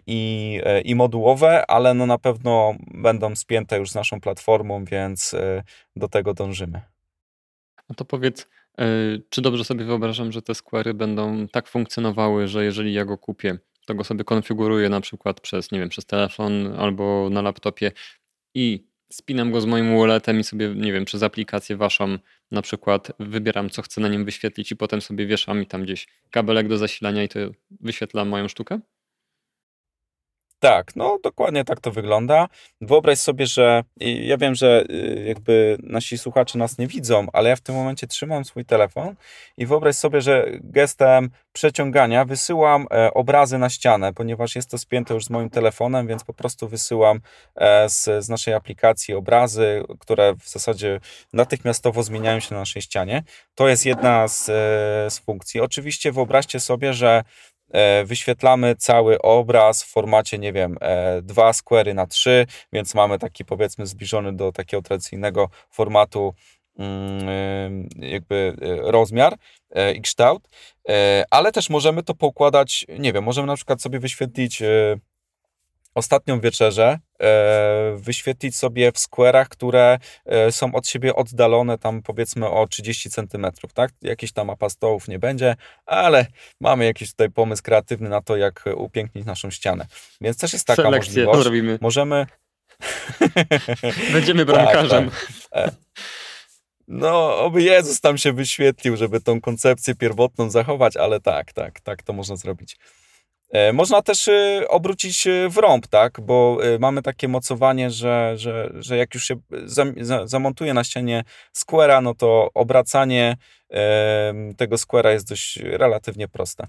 [0.06, 5.34] i, i modułowe, ale no na pewno będą spięte już z naszą platformą, więc
[5.96, 6.80] do tego dążymy.
[7.88, 8.48] No to powiedz,
[9.30, 13.58] czy dobrze sobie wyobrażam, że te skwery będą tak funkcjonowały, że jeżeli ja go kupię,
[13.86, 17.92] to go sobie konfiguruję na przykład przez, nie wiem, przez telefon albo na laptopie
[18.54, 22.18] i spinam go z moim walletem i sobie, nie wiem, przez aplikację waszą
[22.50, 26.06] na przykład wybieram, co chcę na nim wyświetlić i potem sobie wieszam mi tam gdzieś
[26.30, 27.38] kabelek do zasilania i to
[27.80, 28.80] wyświetla moją sztukę?
[30.60, 32.48] Tak, no dokładnie tak to wygląda.
[32.80, 37.56] Wyobraź sobie, że ja wiem, że y, jakby nasi słuchacze nas nie widzą, ale ja
[37.56, 39.14] w tym momencie trzymam swój telefon
[39.56, 45.14] i wyobraź sobie, że gestem przeciągania wysyłam e, obrazy na ścianę, ponieważ jest to spięte
[45.14, 47.20] już z moim telefonem, więc po prostu wysyłam
[47.54, 51.00] e, z, z naszej aplikacji obrazy, które w zasadzie
[51.32, 53.22] natychmiastowo zmieniają się na naszej ścianie.
[53.54, 55.60] To jest jedna z, e, z funkcji.
[55.60, 57.24] Oczywiście wyobraźcie sobie, że
[58.04, 63.44] wyświetlamy cały obraz w formacie, nie wiem, e, dwa square'y na trzy, więc mamy taki
[63.44, 66.34] powiedzmy zbliżony do takiego tradycyjnego formatu
[66.78, 69.36] mm, jakby e, rozmiar
[69.94, 70.48] i kształt,
[71.30, 74.62] ale też możemy to poukładać, nie wiem, możemy na przykład sobie wyświetlić
[75.96, 82.50] ostatnią wieczerzę e, wyświetlić sobie w square'ach, które e, są od siebie oddalone tam powiedzmy
[82.50, 83.90] o 30 centymetrów, tak?
[84.02, 85.56] Jakiś tam mapa stołów nie będzie,
[85.86, 86.26] ale
[86.60, 89.86] mamy jakiś tutaj pomysł kreatywny na to, jak upięknić naszą ścianę.
[90.20, 91.44] Więc też jest taka Selekcję możliwość.
[91.44, 91.78] Robimy.
[91.80, 92.26] Możemy...
[94.12, 95.10] Będziemy bramkarzem.
[95.10, 95.74] Tak, tak.
[96.88, 102.02] No, oby Jezus tam się wyświetlił, żeby tą koncepcję pierwotną zachować, ale tak, tak, tak
[102.02, 102.76] to można zrobić.
[103.56, 106.20] E, można też y, obrócić y, w rąb, tak?
[106.20, 109.36] Bo mamy takie mocowanie, że, że, że jak już się
[110.24, 111.24] zamontuje na ścianie
[111.56, 113.36] square'a, no to obracanie
[114.56, 116.66] tego square'a jest dość relatywnie proste.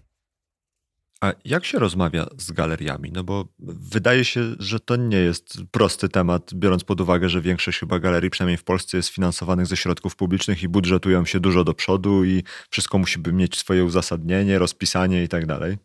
[1.22, 3.12] A jak się rozmawia z galeriami?
[3.12, 7.80] No bo wydaje się, że to nie jest prosty temat, biorąc pod uwagę, że większość
[7.80, 11.74] chyba galerii, przynajmniej w Polsce, jest finansowanych ze środków publicznych i budżetują się dużo do
[11.74, 15.78] przodu i wszystko musi mieć swoje uzasadnienie, rozpisanie i tak dalej.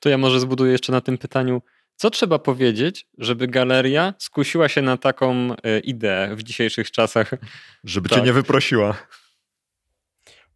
[0.00, 1.62] To ja może zbuduję jeszcze na tym pytaniu,
[1.96, 7.30] co trzeba powiedzieć, żeby galeria skusiła się na taką e, ideę w dzisiejszych czasach?
[7.84, 8.18] Żeby tak.
[8.18, 8.96] cię nie wyprosiła.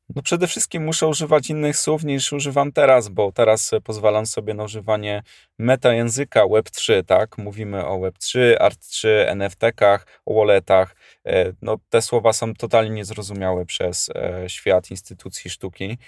[0.08, 4.64] No przede wszystkim muszę używać innych słów niż używam teraz, bo teraz pozwalam sobie na
[4.64, 5.22] używanie
[5.58, 7.38] metajęzyka Web3, tak?
[7.38, 10.96] Mówimy o Web3, Art3, NFT-kach, o walletach.
[11.26, 15.98] E, no, te słowa są totalnie niezrozumiałe przez e, świat instytucji sztuki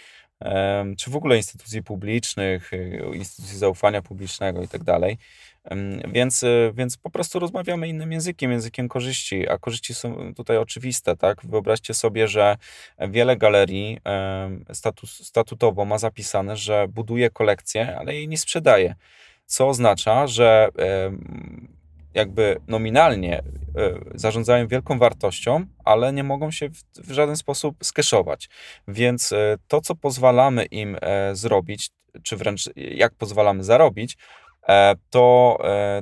[0.98, 5.18] czy w ogóle instytucji publicznych, y, instytucji zaufania publicznego i tak dalej.
[6.12, 11.16] Więc, y, więc po prostu rozmawiamy innym językiem, językiem korzyści, a korzyści są tutaj oczywiste,
[11.16, 11.46] tak?
[11.46, 12.56] Wyobraźcie sobie, że
[13.08, 14.00] wiele galerii
[14.72, 18.94] status, statutowo ma zapisane, że buduje kolekcję, ale jej nie sprzedaje.
[19.46, 20.68] Co oznacza, że
[22.16, 23.42] jakby nominalnie e,
[24.14, 28.48] zarządzają wielką wartością, ale nie mogą się w, żaden sposób skeszować.
[28.88, 31.90] Więc e, to, co pozwalamy im e, zrobić,
[32.22, 34.16] czy wręcz jak pozwalamy zarobić,
[35.10, 35.58] to,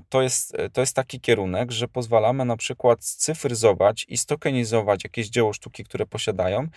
[0.08, 5.52] to, jest, to jest taki kierunek, że pozwalamy na przykład scyfryzować i stokenizować jakieś dzieło
[5.52, 6.68] sztuki, które posiadają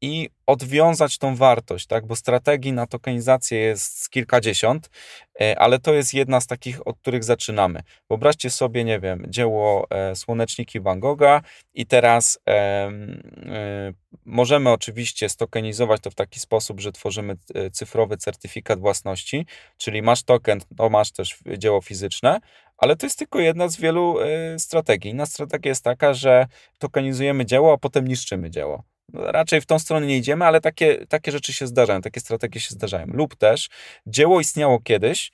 [0.00, 2.06] i odwiązać tą wartość, tak?
[2.06, 4.90] bo strategii na tokenizację jest kilkadziesiąt,
[5.40, 7.82] e, ale to jest jedna z takich, od których zaczynamy.
[8.08, 11.42] Wyobraźcie sobie, nie wiem, dzieło e, Słoneczniki Van Gogha
[11.74, 13.92] i teraz e, e,
[14.24, 20.22] możemy oczywiście stokenizować to w taki sposób, że tworzymy e, cyfrowy certyfikat własności, czyli masz
[20.22, 22.40] token, to masz też dzieło fizyczne,
[22.78, 24.16] ale to jest tylko jedna z wielu
[24.58, 25.10] strategii.
[25.10, 26.46] Inna strategia jest taka, że
[26.78, 28.82] tokenizujemy dzieło, a potem niszczymy dzieło
[29.14, 32.70] raczej w tą stronę nie idziemy, ale takie, takie rzeczy się zdarzają, takie strategie się
[32.70, 33.06] zdarzają.
[33.06, 33.68] Lub też
[34.06, 35.32] dzieło istniało kiedyś,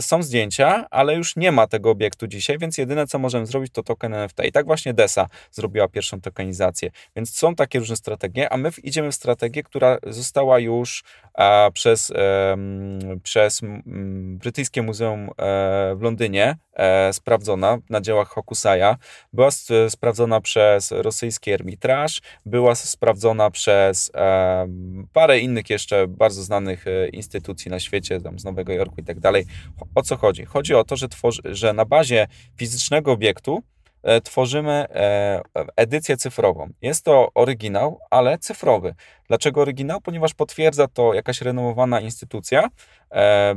[0.00, 3.82] są zdjęcia, ale już nie ma tego obiektu dzisiaj, więc jedyne co możemy zrobić to
[3.82, 4.44] token NFT.
[4.44, 6.90] I tak właśnie DESA zrobiła pierwszą tokenizację.
[7.16, 11.04] Więc są takie różne strategie, a my idziemy w strategię, która została już
[11.38, 12.56] e, przez, e,
[13.22, 13.60] przez
[14.44, 18.96] Brytyjskie Muzeum e, w Londynie e, sprawdzona na dziełach Hokusaya,
[19.32, 19.48] była
[19.88, 24.66] sprawdzona przez rosyjski Ermitraż, była sprawdzona przez e,
[25.12, 29.43] parę innych jeszcze bardzo znanych instytucji na świecie, tam z Nowego Jorku i tak dalej
[29.94, 30.44] o co chodzi?
[30.44, 32.26] Chodzi o to, że, tworzy, że na bazie
[32.56, 33.62] fizycznego obiektu
[34.02, 35.42] e, tworzymy e,
[35.76, 36.68] edycję cyfrową.
[36.82, 38.94] Jest to oryginał, ale cyfrowy.
[39.28, 40.00] Dlaczego oryginał?
[40.00, 42.68] Ponieważ potwierdza to jakaś renomowana instytucja,
[43.12, 43.54] e,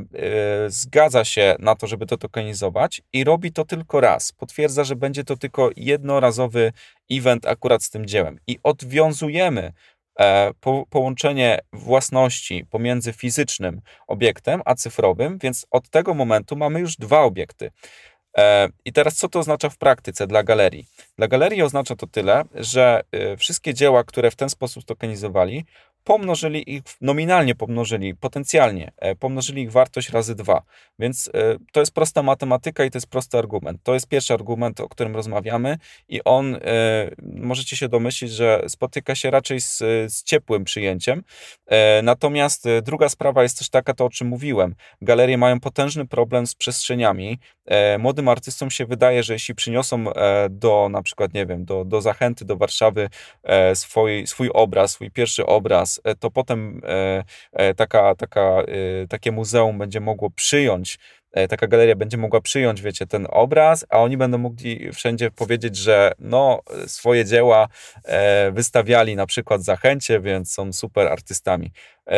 [0.67, 4.31] zgadza się na to, żeby to tokenizować i robi to tylko raz.
[4.31, 6.71] Potwierdza, że będzie to tylko jednorazowy
[7.11, 8.39] event akurat z tym dziełem.
[8.47, 9.73] I odwiązujemy
[10.59, 17.21] po, połączenie własności pomiędzy fizycznym obiektem a cyfrowym, więc od tego momentu mamy już dwa
[17.21, 17.71] obiekty.
[18.37, 20.85] E, I teraz co to oznacza w praktyce dla galerii?
[21.17, 25.65] Dla galerii oznacza to tyle, że e, wszystkie dzieła, które w ten sposób tokenizowali,
[26.07, 30.61] pomnożyli ich, nominalnie pomnożyli, potencjalnie e, pomnożyli ich wartość razy dwa.
[30.99, 33.83] Więc e, to jest prosta matematyka i to jest prosty argument.
[33.83, 35.77] To jest pierwszy argument, o którym rozmawiamy
[36.09, 36.59] i on, e,
[37.21, 41.23] możecie się domyślić, że spotyka się raczej z, z ciepłym przyjęciem.
[42.03, 44.75] Natomiast druga sprawa jest też taka, to o czym mówiłem.
[45.01, 47.39] Galerie mają potężny problem z przestrzeniami.
[47.99, 50.05] Młodym artystom się wydaje, że jeśli przyniosą
[50.49, 53.09] do na przykład, nie wiem, do, do Zachęty, do Warszawy
[53.73, 58.63] swój, swój obraz, swój pierwszy obraz, E, to potem e, e, taka, taka,
[59.09, 60.99] takie muzeum będzie mogło przyjąć
[61.49, 66.11] taka galeria będzie mogła przyjąć, wiecie, ten obraz, a oni będą mogli wszędzie powiedzieć, że
[66.19, 67.67] no, swoje dzieła
[68.51, 71.71] wystawiali na przykład zachęcie, więc są super artystami.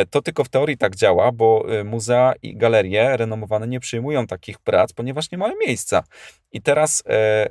[0.10, 4.94] To tylko w teorii tak działa, bo muzea i galerie renomowane nie przyjmują takich prac,
[4.94, 6.04] ponieważ nie mają miejsca.
[6.52, 7.50] I teraz e,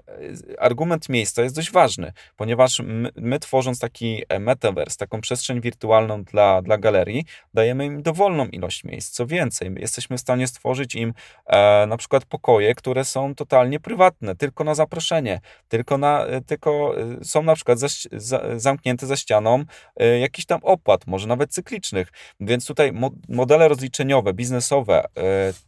[0.59, 6.25] argument miejsca jest dość ważny, ponieważ my, my, tworząc taki e, metaverse, taką przestrzeń wirtualną
[6.25, 7.25] dla, dla galerii,
[7.55, 9.11] dajemy im dowolną ilość miejsc.
[9.11, 11.15] Co więcej, jesteśmy w stanie stworzyć im
[11.47, 16.95] e, na przykład pokoje, które są totalnie prywatne, tylko na zaproszenie, tylko, na, e, tylko
[17.01, 19.65] e, są na przykład za, za, zamknięte za ścianą
[19.97, 22.13] e, jakiś tam opłat, może nawet cyklicznych.
[22.41, 25.05] Więc tutaj mo, modele rozliczeniowe, biznesowe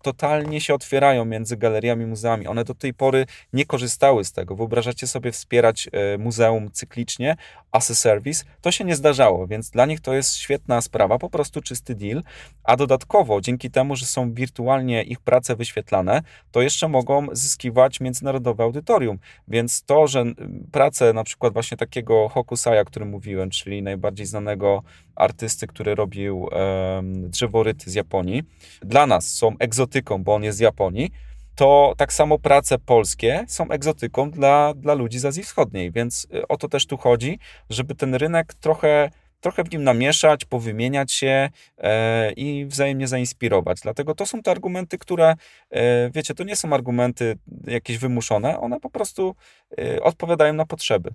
[0.03, 2.47] totalnie się otwierają między galeriami muzeami.
[2.47, 4.57] One do tej pory nie korzystały z tego.
[4.57, 7.37] Wyobrażacie sobie wspierać e, muzeum cyklicznie,
[7.73, 8.45] as a service?
[8.61, 12.23] To się nie zdarzało, więc dla nich to jest świetna sprawa, po prostu czysty deal.
[12.65, 18.65] A dodatkowo, dzięki temu, że są wirtualnie ich prace wyświetlane, to jeszcze mogą zyskiwać międzynarodowe
[18.65, 19.19] audytorium.
[19.49, 20.25] Więc to, że
[20.73, 24.83] prace na przykład właśnie takiego Hokusaya, o którym mówiłem, czyli najbardziej znanego
[25.17, 28.43] artysty, który robił um, drzeworyty z Japonii,
[28.83, 31.11] dla nas są egzotyką, bo on jest z Japonii,
[31.61, 36.49] to tak samo prace polskie są egzotyką dla, dla ludzi z Azji Wschodniej, więc y,
[36.49, 37.39] o to też tu chodzi,
[37.71, 43.81] żeby ten rynek trochę trochę w nim namieszać, powymieniać się e, i wzajemnie zainspirować.
[43.81, 45.35] Dlatego to są te argumenty, które,
[45.71, 49.35] e, wiecie, to nie są argumenty jakieś wymuszone, one po prostu
[49.79, 51.11] e, odpowiadają na potrzeby.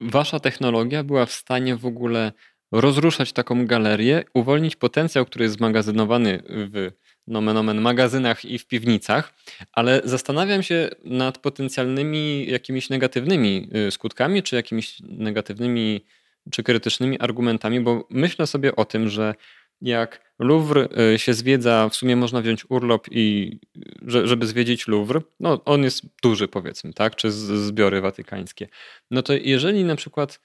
[0.00, 2.32] Wasza technologia była w stanie w ogóle
[2.72, 6.90] rozruszać taką galerię, uwolnić potencjał, który jest zmagazynowany w
[7.26, 9.34] nomen omen magazynach i w piwnicach,
[9.72, 16.04] ale zastanawiam się nad potencjalnymi jakimiś negatywnymi y, skutkami, czy jakimiś negatywnymi,
[16.50, 19.34] czy krytycznymi argumentami, bo myślę sobie o tym, że
[19.80, 23.58] jak Louvre y, się zwiedza, w sumie można wziąć urlop i
[24.02, 28.68] żeby zwiedzić Louvre, no on jest duży powiedzmy, tak, czy zbiory watykańskie,
[29.10, 30.40] no to jeżeli na przykład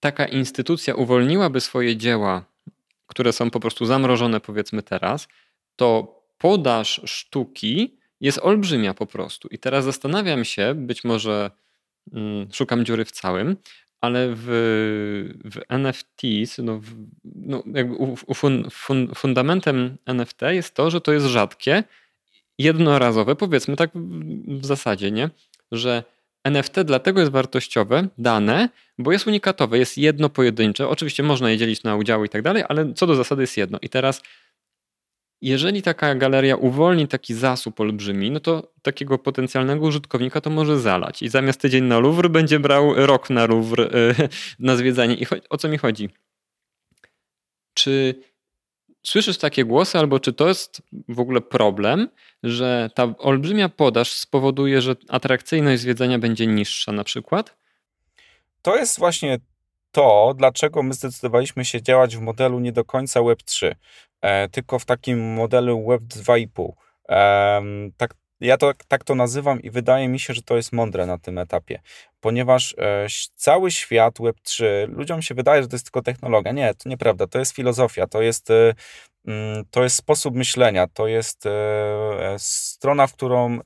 [0.00, 2.44] taka instytucja uwolniłaby swoje dzieła,
[3.06, 5.28] które są po prostu zamrożone powiedzmy teraz,
[5.80, 9.48] to podaż sztuki jest olbrzymia po prostu.
[9.48, 11.50] I teraz zastanawiam się, być może
[12.12, 13.56] mm, szukam dziury w całym,
[14.00, 14.46] ale w,
[15.44, 16.86] w NFTs, no, w,
[17.24, 21.84] no jakby u, u fun, fun, fundamentem NFT jest to, że to jest rzadkie,
[22.58, 23.90] jednorazowe, powiedzmy tak
[24.48, 25.30] w, zasadzie, nie?
[25.72, 26.04] Że
[26.44, 28.68] NFT dlatego jest wartościowe, dane,
[28.98, 30.88] bo jest unikatowe, jest jedno pojedyncze.
[30.88, 33.78] Oczywiście można je dzielić na udziały i tak dalej, ale co do zasady jest jedno.
[33.82, 34.22] I teraz
[35.42, 41.22] jeżeli taka galeria uwolni taki zasób olbrzymi, no to takiego potencjalnego użytkownika to może zalać.
[41.22, 44.14] I zamiast tydzień na Louvre będzie brał rok na Louvre e,
[44.58, 45.14] na zwiedzanie.
[45.14, 46.08] I o co mi chodzi?
[47.74, 48.14] Czy
[49.06, 52.08] słyszysz takie głosy, albo czy to jest w ogóle problem,
[52.42, 57.56] że ta olbrzymia podaż spowoduje, że atrakcyjność zwiedzania będzie niższa na przykład?
[58.62, 59.38] To jest właśnie
[59.92, 63.74] to, dlaczego my zdecydowaliśmy się działać w modelu nie do końca Web3,
[64.20, 66.72] e, tylko w takim modelu Web 2,5.
[67.08, 67.62] E,
[67.96, 71.18] tak, ja to, tak to nazywam i wydaje mi się, że to jest mądre na
[71.18, 71.80] tym etapie,
[72.20, 76.52] ponieważ e, cały świat Web3, ludziom się wydaje, że to jest tylko technologia.
[76.52, 78.74] Nie, to nieprawda, to jest filozofia, to jest e,
[79.26, 81.48] mm, to jest sposób myślenia, to jest
[82.36, 83.58] strona, w którą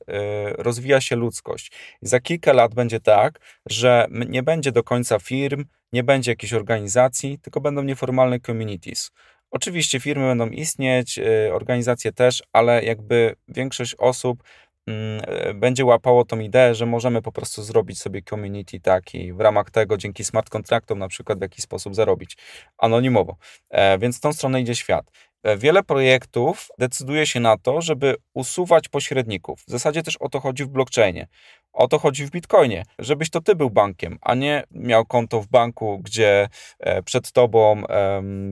[0.59, 1.73] rozwija się ludzkość.
[2.03, 5.65] I za kilka lat będzie tak, że nie będzie do końca firm,
[5.95, 9.11] nie będzie jakiejś organizacji, tylko będą nieformalne communities.
[9.51, 14.43] Oczywiście firmy będą istnieć, y, organizacje też, ale jakby większość osób
[14.87, 15.21] mm,
[15.51, 19.71] y, będzie łapało tą ideę, że możemy po prostu zrobić sobie community taki w ramach
[19.71, 22.37] tego dzięki smart kontraktom na przykład w jakiś sposób zarobić
[22.79, 23.37] anonimowo.
[23.71, 25.11] E, więc w tą stronę idzie świat.
[25.45, 29.61] E, wiele projektów decyduje się na to, żeby usuwać pośredników.
[29.69, 31.27] W zasadzie też o to chodzi w blockchainie.
[31.73, 35.47] O to chodzi w Bitcoinie, żebyś to ty był bankiem, a nie miał konto w
[35.47, 36.49] banku, gdzie
[36.81, 37.83] e, przed tobą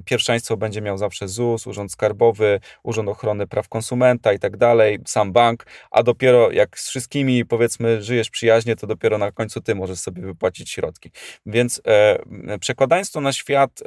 [0.05, 5.33] pierwszeństwo będzie miał zawsze ZUS, Urząd Skarbowy, Urząd Ochrony Praw Konsumenta i tak dalej, sam
[5.33, 9.99] bank, a dopiero jak z wszystkimi powiedzmy żyjesz przyjaźnie, to dopiero na końcu ty możesz
[9.99, 11.11] sobie wypłacić środki.
[11.47, 12.19] Więc e,
[12.59, 13.83] przekładając to na świat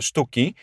[0.00, 0.54] sztuki,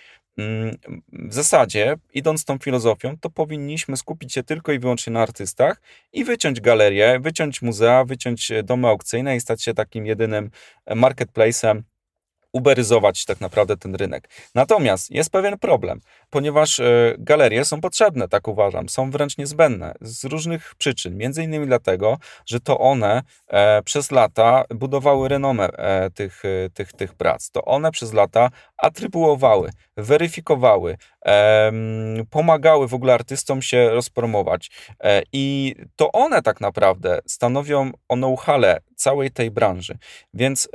[1.14, 5.82] w zasadzie, idąc tą filozofią, to powinniśmy skupić się tylko i wyłącznie na artystach
[6.14, 10.50] i wyciąć galerię, wyciąć muzea, wyciąć e, domy aukcyjne i stać się takim jedynym
[10.86, 11.84] e, marketplacem
[12.52, 14.30] uberyzować tak naprawdę ten rynek.
[14.56, 20.24] Natomiast jest pewien problem, ponieważ e, galerie są potrzebne, tak uważam, są wręcz niezbędne z
[20.26, 21.18] różnych przyczyn.
[21.18, 23.24] Między innymi dlatego, że to one
[23.86, 25.70] przez lata budowały renomę
[26.14, 27.52] tych, tych, tych prac.
[27.52, 30.98] To one przez lata atrybuowały, weryfikowały,
[32.30, 34.72] pomagały w ogóle artystom się rozpromować.
[35.34, 38.62] I to one tak naprawdę stanowią o know-how
[38.96, 39.98] całej tej branży.
[40.34, 40.70] Więc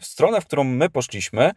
[0.00, 1.50] w stronę, w którą my poszliśmy,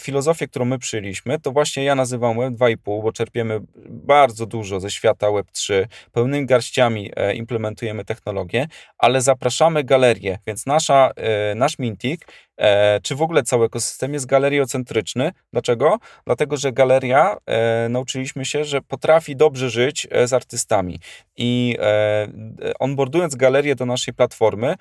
[0.00, 4.90] filozofię, którą my przyjęliśmy, to właśnie ja nazywam Web 2,5, bo czerpiemy bardzo dużo ze
[4.90, 11.78] świata Web 3, pełnymi garściami e, implementujemy technologię, ale zapraszamy galerię, więc nasza, e, nasz
[11.78, 12.51] Mintik E,
[13.02, 15.32] czy w ogóle cały ekosystem jest galeriocentryczny.
[15.52, 15.98] Dlaczego?
[16.26, 20.98] Dlatego, że galeria e, nauczyliśmy się, że potrafi dobrze żyć e, z artystami.
[21.36, 21.76] I
[22.78, 24.74] onboardując galerię do naszej platformy,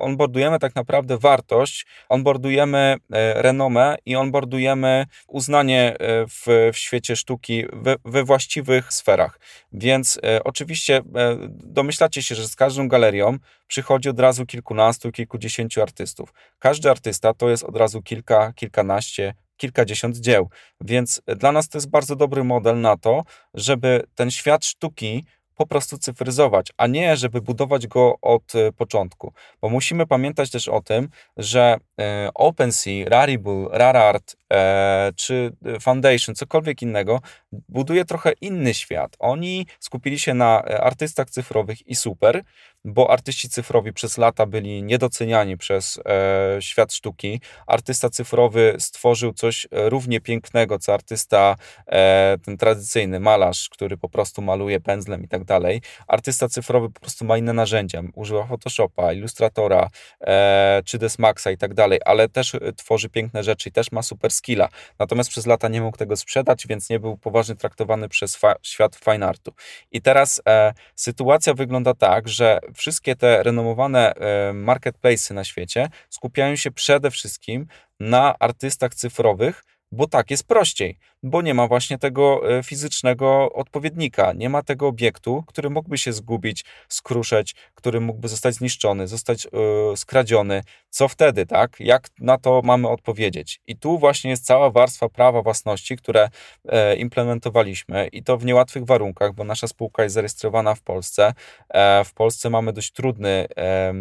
[0.00, 2.96] onboardujemy tak naprawdę wartość, onboardujemy
[3.34, 5.96] renomę i onboardujemy uznanie
[6.28, 9.40] w, w świecie sztuki we, we właściwych sferach.
[9.72, 11.02] Więc oczywiście
[11.48, 16.32] domyślacie się, że z każdą galerią przychodzi od razu kilkunastu, kilkudziesięciu artystów.
[16.64, 20.48] Każdy artysta to jest od razu kilka, kilkanaście, kilkadziesiąt dzieł.
[20.80, 23.22] Więc dla nas to jest bardzo dobry model na to,
[23.54, 29.32] żeby ten świat sztuki po prostu cyfryzować, a nie żeby budować go od e, początku.
[29.60, 36.82] Bo musimy pamiętać też o tym, że e, OpenSea, Rarible, Rarart e, czy Foundation, cokolwiek
[36.82, 37.20] innego,
[37.52, 39.16] buduje trochę inny świat.
[39.18, 42.42] Oni skupili się na artystach cyfrowych i super,
[42.84, 47.40] bo artyści cyfrowi przez lata byli niedoceniani przez e, świat sztuki.
[47.66, 51.56] Artysta cyfrowy stworzył coś równie pięknego, co artysta
[51.86, 55.82] e, ten tradycyjny, malarz, który po prostu maluje pędzlem i tak dalej.
[56.08, 58.02] Artysta cyfrowy po prostu ma inne narzędzia.
[58.14, 59.88] Używa Photoshopa, Illustratora,
[60.20, 64.30] e, czy Desmaxa i tak dalej, ale też tworzy piękne rzeczy i też ma super
[64.30, 64.68] skilla.
[64.98, 69.26] Natomiast przez lata nie mógł tego sprzedać, więc nie był poważnie traktowany przez świat fine
[69.26, 69.52] artu.
[69.92, 76.56] I teraz e, sytuacja wygląda tak, że wszystkie te renomowane e, marketplace'y na świecie skupiają
[76.56, 77.66] się przede wszystkim
[78.00, 84.32] na artystach cyfrowych, bo tak jest prościej bo nie ma właśnie tego e, fizycznego odpowiednika,
[84.32, 89.96] nie ma tego obiektu, który mógłby się zgubić, skruszeć, który mógłby zostać zniszczony, zostać yy,
[89.96, 90.62] skradziony.
[90.90, 91.76] Co wtedy, tak?
[91.80, 93.60] Jak na to mamy odpowiedzieć?
[93.66, 96.28] I tu właśnie jest cała warstwa prawa własności, które
[96.68, 101.34] e, implementowaliśmy i to w niełatwych warunkach, bo nasza spółka jest zarejestrowana w Polsce.
[101.68, 103.94] E, w Polsce mamy dość trudny, e,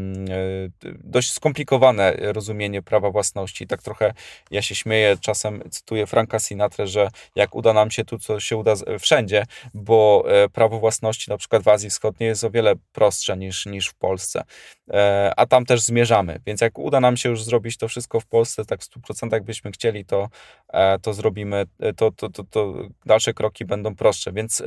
[1.04, 3.68] dość skomplikowane rozumienie prawa własności.
[3.68, 4.14] Tak trochę
[4.52, 8.58] ja się śmieję, czasem cytuję Franka Sinatra, że jak uda nam się tu, co się
[8.58, 13.38] uda wszędzie, bo e, prawo własności na przykład w Azji Wschodniej jest o wiele prostsze
[13.38, 14.44] niż, niż w Polsce,
[14.90, 18.26] e, a tam też zmierzamy, więc jak uda nam się już zrobić to wszystko w
[18.26, 20.30] Polsce, tak w 100% byśmy chcieli, to,
[20.70, 21.66] e, to zrobimy,
[21.98, 22.74] to, to, to, to
[23.06, 24.64] dalsze kroki będą prostsze, więc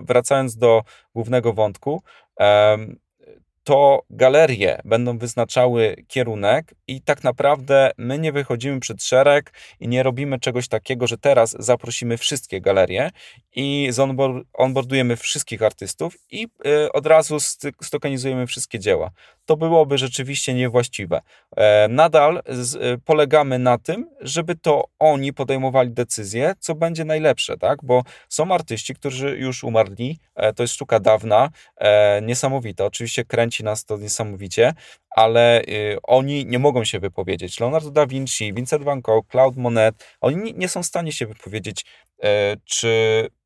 [0.00, 0.82] wracając do
[1.14, 2.02] głównego wątku,
[3.70, 10.02] to galerie będą wyznaczały kierunek i tak naprawdę my nie wychodzimy przed szereg i nie
[10.02, 13.10] robimy czegoś takiego, że teraz zaprosimy wszystkie galerie
[13.56, 13.90] i
[14.52, 17.36] onboardujemy wszystkich artystów i y, od razu
[17.82, 19.10] stokanizujemy wszystkie dzieła.
[19.50, 21.20] To byłoby rzeczywiście niewłaściwe.
[21.56, 22.42] E, nadal
[22.94, 27.78] y, polegamy na tym, żeby to oni podejmowali decyzje, co będzie najlepsze, tak?
[27.82, 32.84] Bo są artyści, którzy już umarli, e, to jest sztuka dawna, e, niesamowita.
[32.84, 34.74] Oczywiście kręci nas to niesamowicie,
[35.10, 37.60] ale y, oni nie mogą się wypowiedzieć.
[37.60, 41.84] Leonardo da Vinci, Vincent van Gogh, Claude Monet, oni nie są w stanie się wypowiedzieć,
[42.64, 42.88] czy
[43.24, 43.39] E,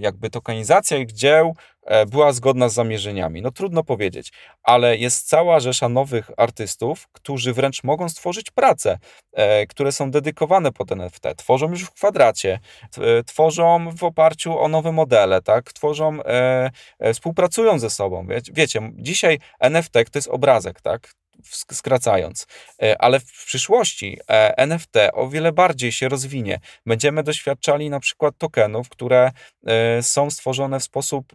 [0.00, 3.42] jakby tokenizacja ich dzieł e, była zgodna z zamierzeniami.
[3.42, 8.98] No trudno powiedzieć, ale jest cała rzesza nowych artystów, którzy wręcz mogą stworzyć prace,
[9.32, 11.22] e, które są dedykowane pod NFT.
[11.36, 12.60] Tworzą już w kwadracie,
[13.26, 15.72] tworzą w oparciu o nowe modele, tak?
[15.72, 16.18] Tworzą,
[17.12, 18.26] współpracują ze sobą.
[18.52, 21.12] Wiecie, dzisiaj NFT to jest obrazek, tak?
[21.72, 22.46] Skracając.
[22.82, 26.60] E, ale w przyszłości e, NFT o wiele bardziej się rozwinie.
[26.86, 29.30] Będziemy doświadczali na przykład tokenów, które
[29.66, 31.32] e, są stworzone w sposób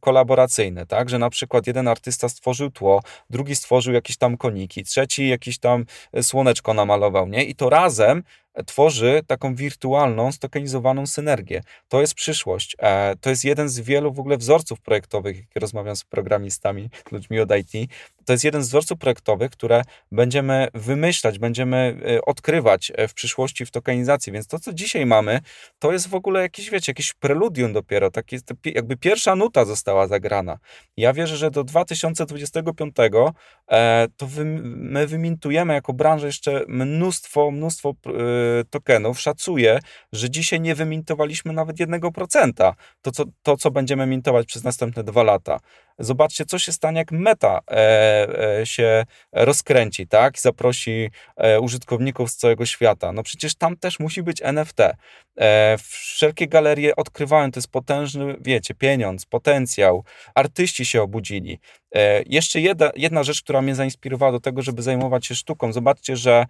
[0.00, 5.28] kolaboracyjny, tak, że na przykład jeden artysta stworzył tło, drugi stworzył jakieś tam koniki, trzeci
[5.28, 5.84] jakiś tam
[6.22, 7.44] słoneczko namalował, nie?
[7.44, 8.22] I to razem
[8.66, 11.62] tworzy taką wirtualną, stokenizowaną synergię.
[11.88, 12.76] To jest przyszłość.
[13.20, 17.50] To jest jeden z wielu w ogóle wzorców projektowych, jak rozmawiam z programistami, ludźmi od
[17.56, 17.90] IT,
[18.26, 23.66] to jest jeden z wzorców projektowych, które będziemy wymyślać, będziemy e, odkrywać e, w przyszłości
[23.66, 24.32] w tokenizacji.
[24.32, 25.40] Więc to, co dzisiaj mamy,
[25.78, 28.10] to jest w ogóle jakieś, wiecie, jakieś preludium dopiero.
[28.10, 30.58] Takie, jakby pierwsza nuta została zagrana.
[30.96, 32.96] Ja wierzę, że do 2025
[33.70, 37.94] e, to wy, my wymintujemy jako branża jeszcze mnóstwo, mnóstwo
[38.70, 39.20] tokenów.
[39.20, 39.78] Szacuję,
[40.12, 42.72] że dzisiaj nie wymintowaliśmy nawet 1%.
[43.02, 45.60] To, co, to, co będziemy mintować przez następne dwa lata.
[45.98, 50.38] Zobaczcie, co się stanie, jak meta e, e, się rozkręci, tak?
[50.38, 53.12] Zaprosi e, użytkowników z całego świata.
[53.12, 54.78] No przecież tam też musi być NFT.
[55.78, 60.04] Wszelkie galerie odkrywają, to jest potężny, wiecie, pieniądz, potencjał.
[60.34, 61.58] Artyści się obudzili.
[62.26, 65.72] Jeszcze jedna, jedna rzecz, która mnie zainspirowała do tego, żeby zajmować się sztuką.
[65.72, 66.46] Zobaczcie, że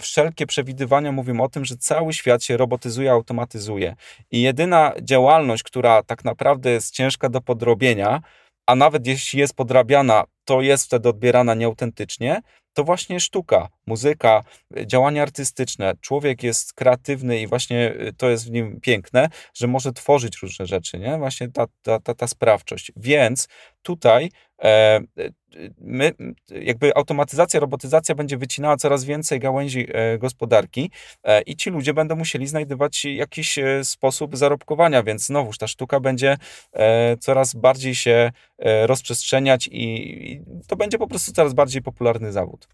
[0.00, 3.96] wszelkie przewidywania mówią o tym, że cały świat się robotyzuje, automatyzuje.
[4.30, 8.22] I jedyna działalność, która tak naprawdę jest ciężka do podrobienia,
[8.68, 12.42] a nawet jeśli jest podrabiana, to jest wtedy odbierana nieautentycznie,
[12.72, 14.44] to właśnie sztuka, muzyka,
[14.86, 15.94] działania artystyczne.
[16.00, 20.66] Człowiek jest kreatywny i właśnie y, to jest w nim piękne, że może tworzyć różne
[20.66, 21.18] rzeczy, nie?
[21.18, 22.92] Właśnie ta, ta, ta, ta sprawczość.
[22.96, 23.48] Więc
[23.82, 24.30] tutaj e,
[25.80, 26.12] my,
[26.50, 30.90] jakby automatyzacja, robotyzacja będzie wycinała coraz więcej gałęzi e, gospodarki
[31.24, 36.00] e, i ci ludzie będą musieli znajdować jakiś e, sposób zarobkowania, więc znowuż ta sztuka
[36.00, 36.36] będzie
[37.20, 38.30] coraz bardziej się
[38.86, 42.68] rozprzestrzeniać i to będzie po prostu coraz bardziej popularny zawód.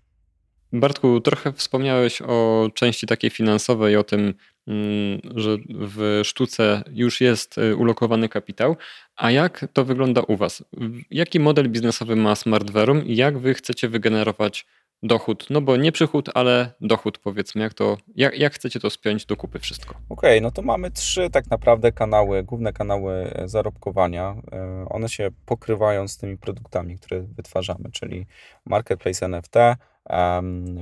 [0.81, 4.35] Bartku, trochę wspomniałeś o części takiej finansowej, o tym,
[4.68, 8.77] mm, że w sztuce już jest ulokowany kapitał.
[9.16, 10.64] A jak to wygląda u Was?
[11.11, 14.66] Jaki model biznesowy ma Smartverum i jak Wy chcecie wygenerować
[15.05, 19.27] dochód, no bo nie przychód, ale dochód powiedzmy, jak to, jak, jak chcecie to spiąć
[19.27, 19.95] do kupy wszystko?
[20.09, 24.37] Okej, okay, no to mamy trzy tak naprawdę kanały, główne kanały e, zarobkowania.
[24.53, 28.27] E, one się pokrywają z tymi produktami, które wytwarzamy, czyli
[28.66, 29.55] Marketplace NFT,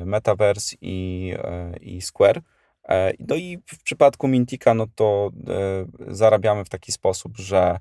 [0.07, 2.41] Metaverse i, e, i Square.
[3.29, 5.31] No i w przypadku Mintika, no to
[6.09, 7.79] zarabiamy w taki sposób, że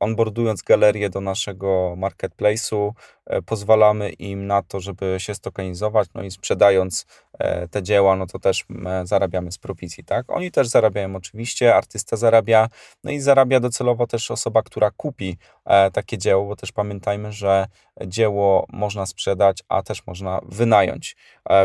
[0.00, 2.92] onboardując galerię do naszego marketplace'u,
[3.26, 7.06] e, pozwalamy im na to, żeby się stokenizować, no i sprzedając
[7.38, 8.64] e, te dzieła, no to też
[9.04, 10.30] zarabiamy z prowizji, tak?
[10.30, 12.68] Oni też zarabiają oczywiście, artysta zarabia,
[13.04, 17.66] no i zarabia docelowo też osoba, która kupi e, takie dzieło, bo też pamiętajmy, że
[18.06, 21.16] dzieło można sprzedać, a też można wynająć,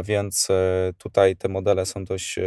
[0.04, 0.48] więc
[0.98, 2.40] tutaj te modele są dość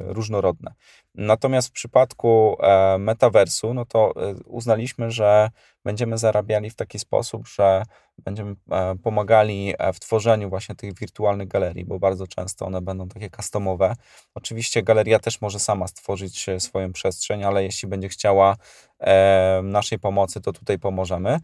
[0.00, 0.72] różnorodne.
[1.16, 5.50] Natomiast w przypadku e, metaversu, no to e, uznaliśmy, że
[5.86, 7.82] będziemy zarabiali w taki sposób, że
[8.18, 13.30] będziemy e, pomagali w tworzeniu właśnie tych wirtualnych galerii, bo bardzo często one będą takie
[13.30, 13.96] customowe.
[14.34, 18.56] Oczywiście galeria też może sama stworzyć swoją przestrzeń, ale jeśli będzie chciała
[19.62, 21.40] naszej pomocy, to tutaj pomożemy.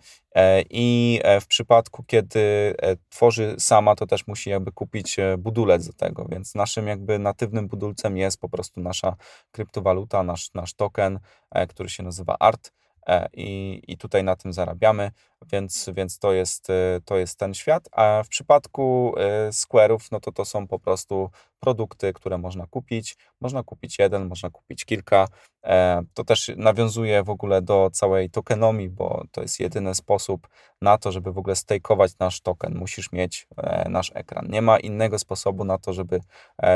[0.71, 2.75] I w przypadku, kiedy
[3.11, 8.17] tworzy sama, to też musi jakby kupić budulec do tego, więc naszym jakby natywnym budulcem
[8.17, 9.17] jest po prostu nasza
[9.53, 11.19] kryptowaluta, nasz, nasz token,
[11.51, 12.73] e, który się nazywa ART.
[13.07, 15.11] E, I, i tutaj na tym zarabiamy,
[15.53, 17.89] więc, więc to, jest, e, to jest ten świat.
[17.93, 19.15] A w przypadku
[19.51, 21.31] Square'ów, no to to są po prostu
[21.61, 23.17] produkty, które można kupić.
[23.41, 25.29] Można kupić jeden, można kupić kilka.
[26.15, 30.49] To też nawiązuje w ogóle do całej tokenomii, bo to jest jedyny sposób
[30.81, 32.75] na to, żeby w ogóle stakeować nasz token.
[32.75, 33.47] Musisz mieć
[33.89, 34.47] nasz ekran.
[34.51, 36.21] Nie ma innego sposobu na to, żeby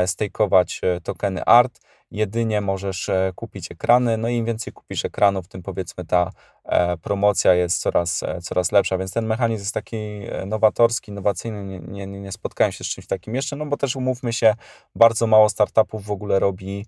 [0.05, 1.79] stakeować tokeny ART
[2.11, 6.31] jedynie możesz e, kupić ekrany, no i im więcej kupisz ekranów, tym powiedzmy ta
[6.65, 9.97] e, promocja jest coraz, e, coraz lepsza, więc ten mechanizm jest taki
[10.45, 14.33] nowatorski, innowacyjny, nie, nie, nie spotkałem się z czymś takim jeszcze, no bo też umówmy
[14.33, 14.55] się,
[14.95, 16.85] bardzo mało startupów w ogóle robi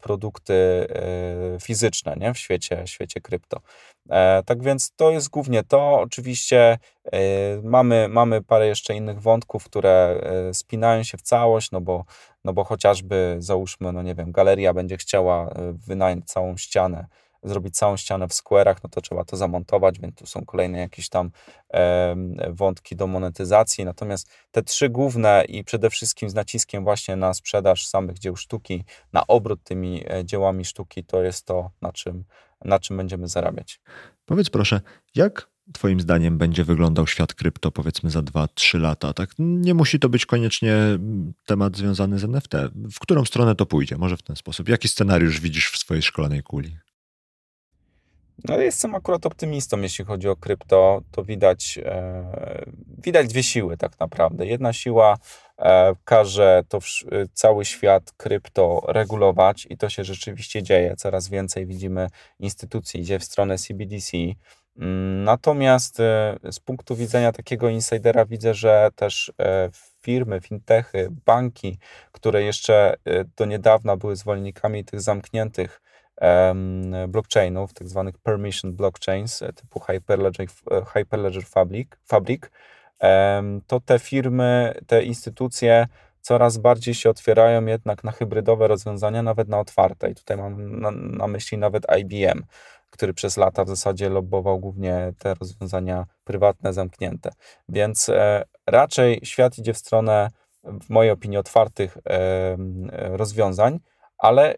[0.00, 0.86] produkty
[1.60, 2.34] fizyczne nie?
[2.34, 3.60] w świecie, świecie krypto.
[4.46, 6.00] Tak więc to jest głównie to.
[6.00, 6.78] Oczywiście
[7.62, 10.20] mamy, mamy parę jeszcze innych wątków, które
[10.52, 12.04] spinają się w całość, no bo
[12.46, 17.06] no bo chociażby załóżmy, no nie wiem, galeria będzie chciała e, wynająć całą ścianę,
[17.48, 21.08] zrobić całą ścianę w square'ach, no to trzeba to zamontować, więc tu są kolejne jakieś
[21.08, 21.30] tam
[21.74, 22.16] e,
[22.50, 23.84] wątki do monetyzacji.
[23.84, 28.84] Natomiast te trzy główne i przede wszystkim z naciskiem właśnie na sprzedaż samych dzieł sztuki,
[29.12, 32.24] na obrót tymi e, dziełami sztuki, to jest to, na czym,
[32.64, 33.80] na czym będziemy zarabiać.
[34.24, 34.80] Powiedz proszę,
[35.14, 39.12] jak Twoim zdaniem będzie wyglądał świat krypto powiedzmy za 2-3 lata?
[39.12, 39.30] Tak?
[39.38, 40.76] Nie musi to być koniecznie
[41.46, 42.52] temat związany z NFT.
[42.74, 43.98] W którą stronę to pójdzie?
[43.98, 44.68] Może w ten sposób.
[44.68, 46.78] Jaki scenariusz widzisz w swojej szkolonej kuli?
[48.44, 51.02] No jestem akurat optymistą, jeśli chodzi o krypto.
[51.10, 52.64] To widać, e,
[52.98, 54.46] widać dwie siły tak naprawdę.
[54.46, 55.18] Jedna siła
[55.58, 56.86] e, każe to w,
[57.32, 60.96] cały świat krypto regulować i to się rzeczywiście dzieje.
[60.96, 62.08] Coraz więcej widzimy
[62.40, 64.16] instytucji idzie w stronę CBDC.
[64.78, 69.70] Mm, natomiast e, z punktu widzenia takiego insidera widzę, że też e,
[70.02, 71.78] firmy, fintechy, banki,
[72.12, 75.80] które jeszcze e, do niedawna były zwolennikami tych zamkniętych
[77.08, 80.46] blockchainów, tak zwanych permission blockchains typu Hyperledger,
[80.94, 82.42] Hyperledger Fabric, Fabric,
[83.66, 85.86] to te firmy, te instytucje
[86.20, 90.10] coraz bardziej się otwierają jednak na hybrydowe rozwiązania, nawet na otwarte.
[90.10, 92.42] I tutaj mam na, na myśli nawet IBM
[92.96, 97.30] który przez lata w zasadzie lobbował głównie te rozwiązania prywatne, zamknięte.
[97.68, 100.30] Więc e, raczej świat idzie w stronę,
[100.64, 101.98] w mojej opinii, otwartych
[102.92, 103.80] rozwiązań,
[104.18, 104.54] ale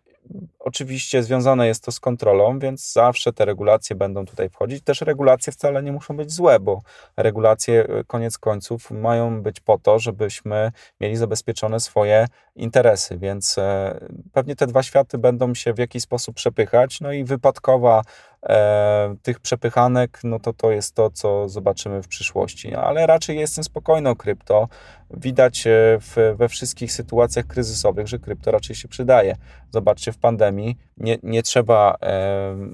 [0.58, 4.84] Oczywiście związane jest to z kontrolą, więc zawsze te regulacje będą tutaj wchodzić.
[4.84, 6.82] Też regulacje wcale nie muszą być złe, bo
[7.16, 12.26] regulacje e, koniec końców mają być po to, żebyśmy mieli zabezpieczone swoje
[12.56, 13.98] interesy, więc e,
[14.32, 18.02] pewnie te dwa światy będą się w jakiś sposób przepychać, no i wypadkowa
[18.48, 22.74] e, tych przepychanek, no to to jest to, co zobaczymy w przyszłości.
[22.74, 24.68] Ale raczej jestem spokojny o krypto.
[25.10, 25.70] Widać e,
[26.00, 29.36] w, we wszystkich sytuacjach kryzysowych, że krypto raczej się przydaje.
[29.70, 32.06] Zobaczcie w pandemii, nie, nie trzeba e,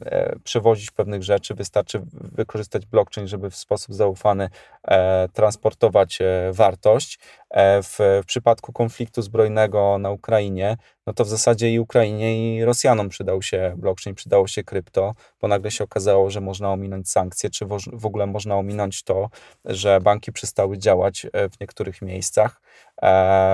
[0.05, 4.49] e, przewozić pewnych rzeczy, wystarczy wykorzystać blockchain, żeby w sposób zaufany
[4.85, 7.18] e, transportować e, wartość.
[7.51, 12.64] E, w, w przypadku konfliktu zbrojnego na Ukrainie, no to w zasadzie i Ukrainie, i
[12.64, 17.50] Rosjanom przydał się blockchain, przydało się krypto, bo nagle się okazało, że można ominąć sankcje,
[17.50, 19.30] czy w ogóle można ominąć to,
[19.64, 22.61] że banki przestały działać w niektórych miejscach.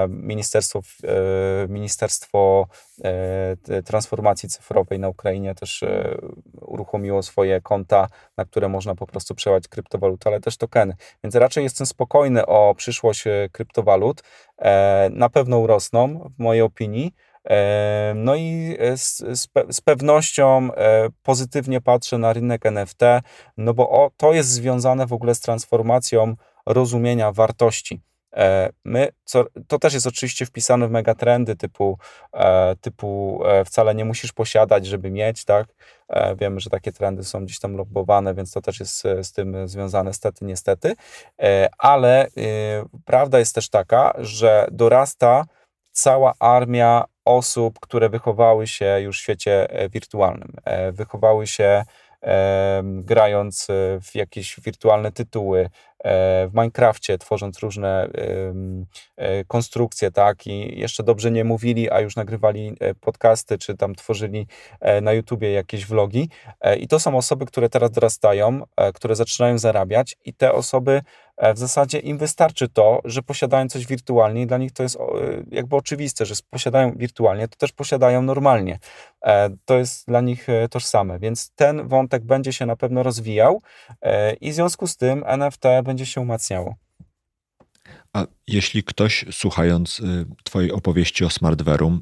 [0.09, 0.81] Ministerstwo,
[1.69, 2.67] Ministerstwo
[3.85, 5.85] Transformacji Cyfrowej na Ukrainie też
[6.61, 10.95] uruchomiło swoje konta, na które można po prostu przełać kryptowaluty, ale też tokeny.
[11.25, 14.23] Więc raczej jestem spokojny o przyszłość kryptowalut.
[15.11, 17.15] Na pewno urosną, w mojej opinii.
[18.15, 19.23] No i z,
[19.71, 20.69] z, pewnością
[21.23, 23.01] pozytywnie patrzę na rynek NFT,
[23.57, 26.35] no bo to jest związane w ogóle z transformacją
[26.67, 28.01] rozumienia wartości.
[28.37, 31.99] E, my, co, to też jest oczywiście wpisane w megatrendy typu,
[32.33, 35.67] e, typu e, wcale nie musisz posiadać, żeby mieć, tak?
[36.37, 40.13] Wiemy, że takie trendy są gdzieś tam lobbowane, więc to też jest z tym związane,
[40.13, 40.95] stety, niestety.
[41.79, 42.29] Ale
[43.05, 45.45] prawda jest też taka, że dorasta
[45.93, 50.57] cała armia osób, które wychowały się już w świecie wirtualnym,
[50.93, 51.85] wychowały się
[52.83, 53.67] grając
[54.03, 55.71] w jakieś wirtualne tytuły,
[56.05, 58.09] w Minecrafcie, tworząc różne
[59.17, 63.95] e, konstrukcje, tak, i jeszcze dobrze nie mówili, a już nagrywali e, podcasty, czy tam
[63.95, 64.47] tworzyli
[65.03, 66.29] na YouTubie jakieś vlogi.
[66.81, 68.61] I to są osoby, które teraz dorastają,
[68.95, 71.03] które zaczynają zarabiać, i te osoby
[71.55, 74.99] w zasadzie im wystarczy to, że posiadają coś wirtualnie, i dla nich to jest
[75.51, 78.79] jakby oczywiste, że posiadają wirtualnie, to też posiadają normalnie.
[79.65, 83.63] To jest dla nich tożsame, więc ten wątek będzie się na pewno rozwijał
[84.41, 86.75] i w związku z tym NFT będzie się umacniało.
[88.13, 92.01] A jeśli ktoś słuchając y, Twojej opowieści o Smartverum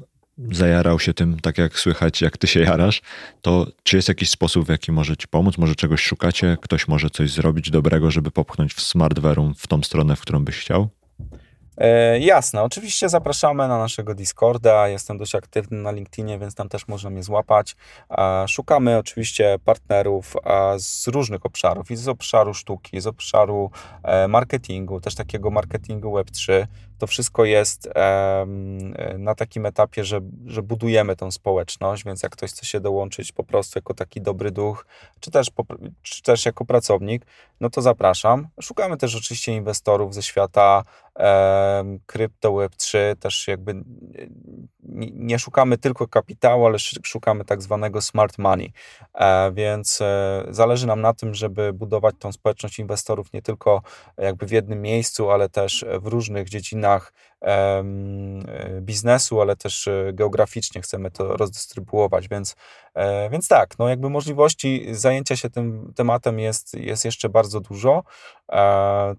[0.51, 3.01] zajarał się tym, tak jak słychać, jak Ty się jarasz,
[3.41, 5.57] to czy jest jakiś sposób, w jaki może Ci pomóc?
[5.57, 6.57] Może czegoś szukacie?
[6.61, 10.59] Ktoś może coś zrobić dobrego, żeby popchnąć w Smartverum w tą stronę, w którą byś
[10.59, 10.89] chciał?
[11.79, 14.87] E, jasne, oczywiście zapraszamy na naszego Discorda.
[14.87, 17.75] Jestem dość aktywny na LinkedInie, więc tam też można mnie złapać.
[18.11, 23.71] E, szukamy oczywiście partnerów e, z różnych obszarów i z obszaru sztuki, z obszaru
[24.03, 26.65] e, marketingu, też takiego marketingu Web3.
[26.99, 27.89] To wszystko jest
[29.17, 33.43] na takim etapie, że, że budujemy tą społeczność, więc jak ktoś chce się dołączyć po
[33.43, 34.85] prostu jako taki dobry duch,
[35.19, 35.47] czy też,
[36.01, 37.25] czy też jako pracownik,
[37.59, 38.47] no to zapraszam.
[38.61, 40.83] Szukamy też oczywiście inwestorów ze świata
[42.05, 43.83] krypto Web3, też jakby
[45.13, 48.73] nie szukamy tylko kapitału, ale szukamy tak zwanego smart money,
[49.13, 53.81] e, więc e, zależy nam na tym, żeby budować tą społeczność inwestorów nie tylko
[54.17, 57.13] jakby w jednym miejscu, ale też w różnych dziedzinach местах,
[58.81, 62.55] biznesu, ale też geograficznie chcemy to rozdystrybuować, więc,
[62.93, 68.03] e, więc tak, no jakby możliwości zajęcia się tym tematem jest, jest jeszcze bardzo dużo.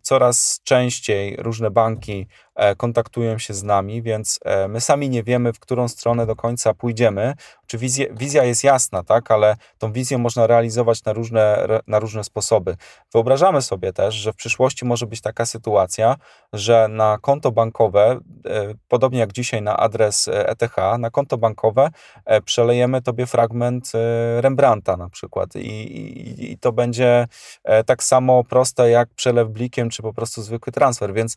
[0.03, 2.27] Coraz częściej różne banki
[2.61, 6.37] E, kontaktują się z nami, więc e, my sami nie wiemy, w którą stronę do
[6.37, 7.35] końca pójdziemy.
[7.67, 12.25] Czy wizja, wizja jest jasna, tak, ale tą wizję można realizować na różne, na różne
[12.25, 12.77] sposoby.
[13.13, 16.17] Wyobrażamy sobie też, że w przyszłości może być taka sytuacja,
[16.53, 21.91] że na konto bankowe, e, podobnie jak dzisiaj na adres ETH, na konto bankowe
[22.45, 23.93] przelejemy tobie fragment
[24.41, 25.57] Rembrandta na przykład.
[25.57, 27.27] I, i, i to będzie
[27.87, 31.37] tak samo proste jak przelew blikiem, czy po prostu zwykły transfer, więc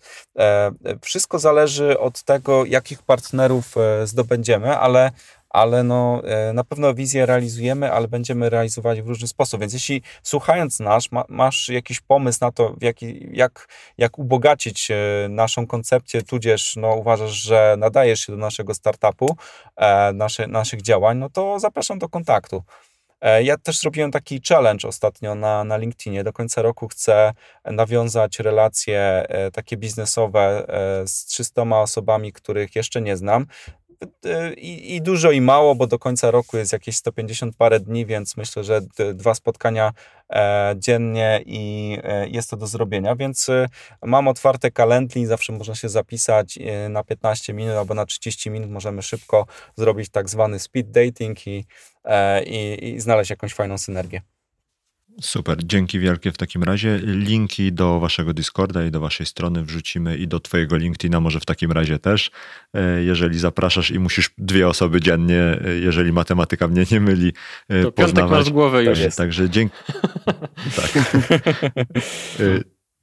[1.02, 5.12] wszystko zależy od tego, jakich partnerów e, zdobędziemy, ale
[5.54, 9.62] ale no, e, na pewno wizję realizujemy, ale będziemy realizować w różny sposób.
[9.62, 14.96] Więc jeśli słuchając nas, ma, masz jakiś pomysł na to, jaki, jak, jak ubogacić e,
[15.30, 19.36] naszą koncepcję, tudzież no, uważasz, że nadajesz się do naszego startupu,
[19.76, 22.64] e, nasze, naszych działań, no to zapraszam do kontaktu.
[23.22, 26.24] E, ja też zrobiłem taki challenge ostatnio na, na LinkedInie.
[26.24, 27.34] Do końca roku chcę
[27.66, 30.66] nawiązać relacje takie biznesowe
[31.06, 33.46] z 300 osobami, których jeszcze nie znam.
[34.58, 38.38] I, I, dużo i mało, bo do końca roku jest jakieś 150 parę dni, więc
[38.38, 38.82] myślę, że
[39.14, 39.94] dwa spotkania
[40.30, 43.16] e, dziennie i e, jest to do zrobienia.
[43.16, 43.68] Więc e,
[44.02, 48.70] mam otwarte kalendli, zawsze można się zapisać na 15 minut albo na 30 minut.
[48.70, 49.46] Możemy szybko
[49.76, 51.66] zrobić tak zwany speed dating i,
[52.46, 54.33] i, i znaleźć jakąś fajną synergię.
[55.22, 57.00] Super, dzięki wielkie w takim razie.
[57.04, 61.46] Linki do waszego Discorda i do waszej strony wrzucimy i do twojego LinkedIna może w
[61.46, 62.32] takim razie też.
[62.74, 67.34] E, jeżeli zapraszasz i musisz dwie osoby dziennie, e, jeżeli matematyka mnie nie myli,
[67.70, 68.40] e, to poznawać.
[68.40, 69.00] masz głowę już.
[69.00, 69.18] jest.
[69.18, 69.76] także dzięki.
[70.78, 70.92] tak.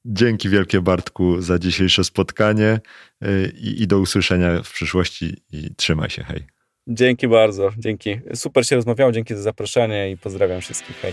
[0.05, 2.81] Dzięki wielkie Bartku za dzisiejsze spotkanie
[3.61, 6.47] i, i do usłyszenia w przyszłości i trzymaj się, hej.
[6.87, 8.21] Dzięki bardzo, dzięki.
[8.35, 10.97] Super się rozmawiało, dzięki za zaproszenie i pozdrawiam wszystkich.
[10.97, 11.13] Hej.